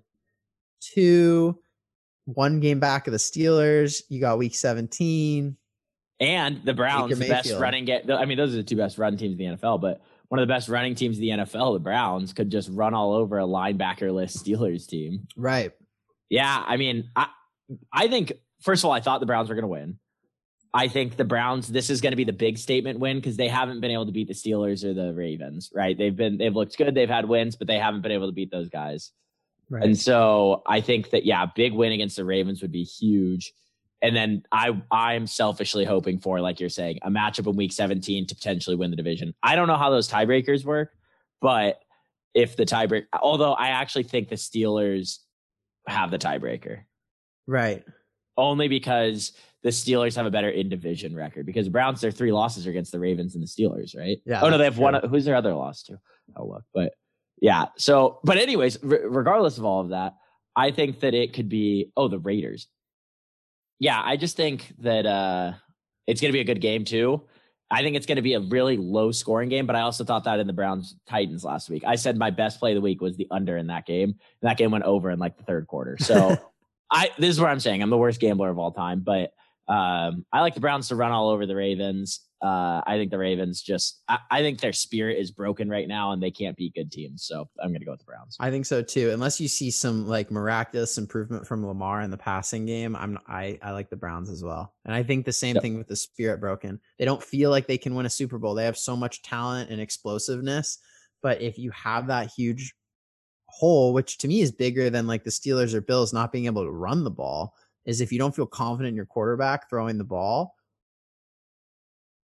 [0.81, 1.59] two.
[2.25, 4.01] One game back of the Steelers.
[4.09, 5.57] You got week 17.
[6.19, 8.09] And the Browns, the best running get.
[8.09, 9.81] I mean, those are the two best run teams in the NFL.
[9.81, 12.93] But one of the best running teams in the NFL, the Browns, could just run
[12.93, 15.27] all over a linebackerless Steelers team.
[15.35, 15.73] Right.
[16.29, 17.27] Yeah, I mean, I
[17.91, 19.99] I think first of all, I thought the Browns were going to win.
[20.75, 21.69] I think the Browns.
[21.69, 24.11] This is going to be the big statement win because they haven't been able to
[24.11, 25.71] beat the Steelers or the Ravens.
[25.73, 25.97] Right?
[25.97, 26.93] They've been they've looked good.
[26.93, 29.11] They've had wins, but they haven't been able to beat those guys.
[29.69, 29.83] Right.
[29.83, 33.53] And so I think that yeah, big win against the Ravens would be huge.
[34.01, 38.27] And then I I'm selfishly hoping for, like you're saying, a matchup in week 17
[38.27, 39.33] to potentially win the division.
[39.41, 40.91] I don't know how those tiebreakers work,
[41.41, 41.79] but
[42.33, 45.19] if the tiebreak although I actually think the Steelers
[45.87, 46.81] have the tiebreaker.
[47.47, 47.83] right.
[48.37, 49.31] Only because
[49.65, 52.69] the Steelers have a better in division record because the Browns their three losses are
[52.69, 54.19] against the Ravens and the Steelers, right?
[54.23, 54.41] Yeah.
[54.43, 54.93] Oh no, they have one.
[55.09, 55.99] Who's their other loss to?
[56.37, 56.63] I'll look.
[56.71, 56.93] But
[57.41, 57.65] yeah.
[57.75, 60.13] So, but anyways, r- regardless of all of that,
[60.55, 61.91] I think that it could be.
[61.97, 62.67] Oh, the Raiders.
[63.79, 65.53] Yeah, I just think that uh
[66.05, 67.23] it's going to be a good game too.
[67.71, 70.25] I think it's going to be a really low scoring game, but I also thought
[70.25, 71.83] that in the Browns Titans last week.
[71.87, 74.09] I said my best play of the week was the under in that game.
[74.09, 75.97] And that game went over in like the third quarter.
[75.99, 76.37] So
[76.91, 77.81] I this is what I'm saying.
[77.81, 79.33] I'm the worst gambler of all time, but
[79.67, 82.21] um, I like the Browns to run all over the Ravens.
[82.41, 86.11] Uh, I think the Ravens just, I, I, think their spirit is broken right now
[86.11, 87.25] and they can't beat good teams.
[87.25, 88.37] So I'm going to go with the Browns.
[88.39, 89.09] I think so too.
[89.11, 93.57] Unless you see some like miraculous improvement from Lamar in the passing game, I'm I
[93.63, 94.75] I like the Browns as well.
[94.85, 95.63] And I think the same yep.
[95.63, 96.79] thing with the spirit broken.
[96.99, 98.53] They don't feel like they can win a Super Bowl.
[98.53, 100.77] They have so much talent and explosiveness,
[101.23, 102.75] but if you have that huge
[103.47, 106.63] hole, which to me is bigger than like the Steelers or Bills not being able
[106.63, 107.55] to run the ball,
[107.85, 110.55] is if you don't feel confident in your quarterback throwing the ball.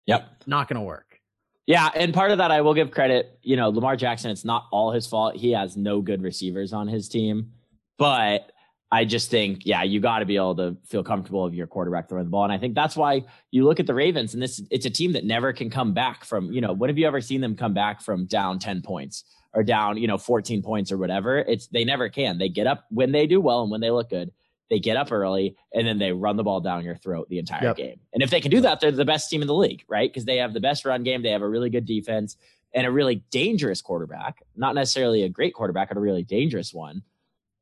[0.07, 0.43] Yep.
[0.45, 1.19] Not going to work.
[1.67, 4.67] Yeah, and part of that I will give credit, you know, Lamar Jackson, it's not
[4.71, 5.35] all his fault.
[5.35, 7.53] He has no good receivers on his team.
[7.97, 8.51] But
[8.91, 12.07] I just think, yeah, you got to be able to feel comfortable of your quarterback
[12.07, 12.43] throwing the ball.
[12.43, 15.13] And I think that's why you look at the Ravens and this it's a team
[15.13, 17.73] that never can come back from, you know, when have you ever seen them come
[17.73, 19.23] back from down 10 points
[19.53, 21.39] or down, you know, 14 points or whatever?
[21.39, 22.37] It's they never can.
[22.37, 24.31] They get up when they do well and when they look good
[24.69, 27.63] they get up early and then they run the ball down your throat the entire
[27.63, 27.77] yep.
[27.77, 27.99] game.
[28.13, 30.11] And if they can do that, they're the best team in the league, right?
[30.11, 32.37] Because they have the best run game, they have a really good defense
[32.73, 37.03] and a really dangerous quarterback, not necessarily a great quarterback, but a really dangerous one.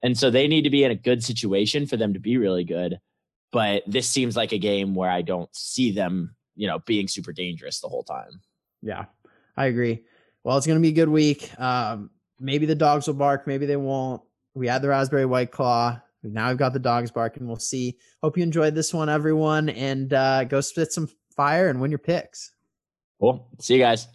[0.02, 2.64] And so they need to be in a good situation for them to be really
[2.64, 3.00] good.
[3.52, 7.32] But this seems like a game where I don't see them, you know, being super
[7.32, 8.42] dangerous the whole time.
[8.82, 9.06] Yeah,
[9.56, 10.04] I agree.
[10.44, 11.58] Well, it's going to be a good week.
[11.60, 14.22] Um, maybe the dogs will bark, maybe they won't.
[14.56, 16.02] We had the raspberry white claw.
[16.24, 17.48] Now I've got the dogs barking.
[17.48, 17.98] We'll see.
[18.22, 22.00] Hope you enjoyed this one, everyone, and uh, go spit some fire and win your
[22.00, 22.52] picks.
[23.20, 23.48] Cool.
[23.60, 24.08] See you guys.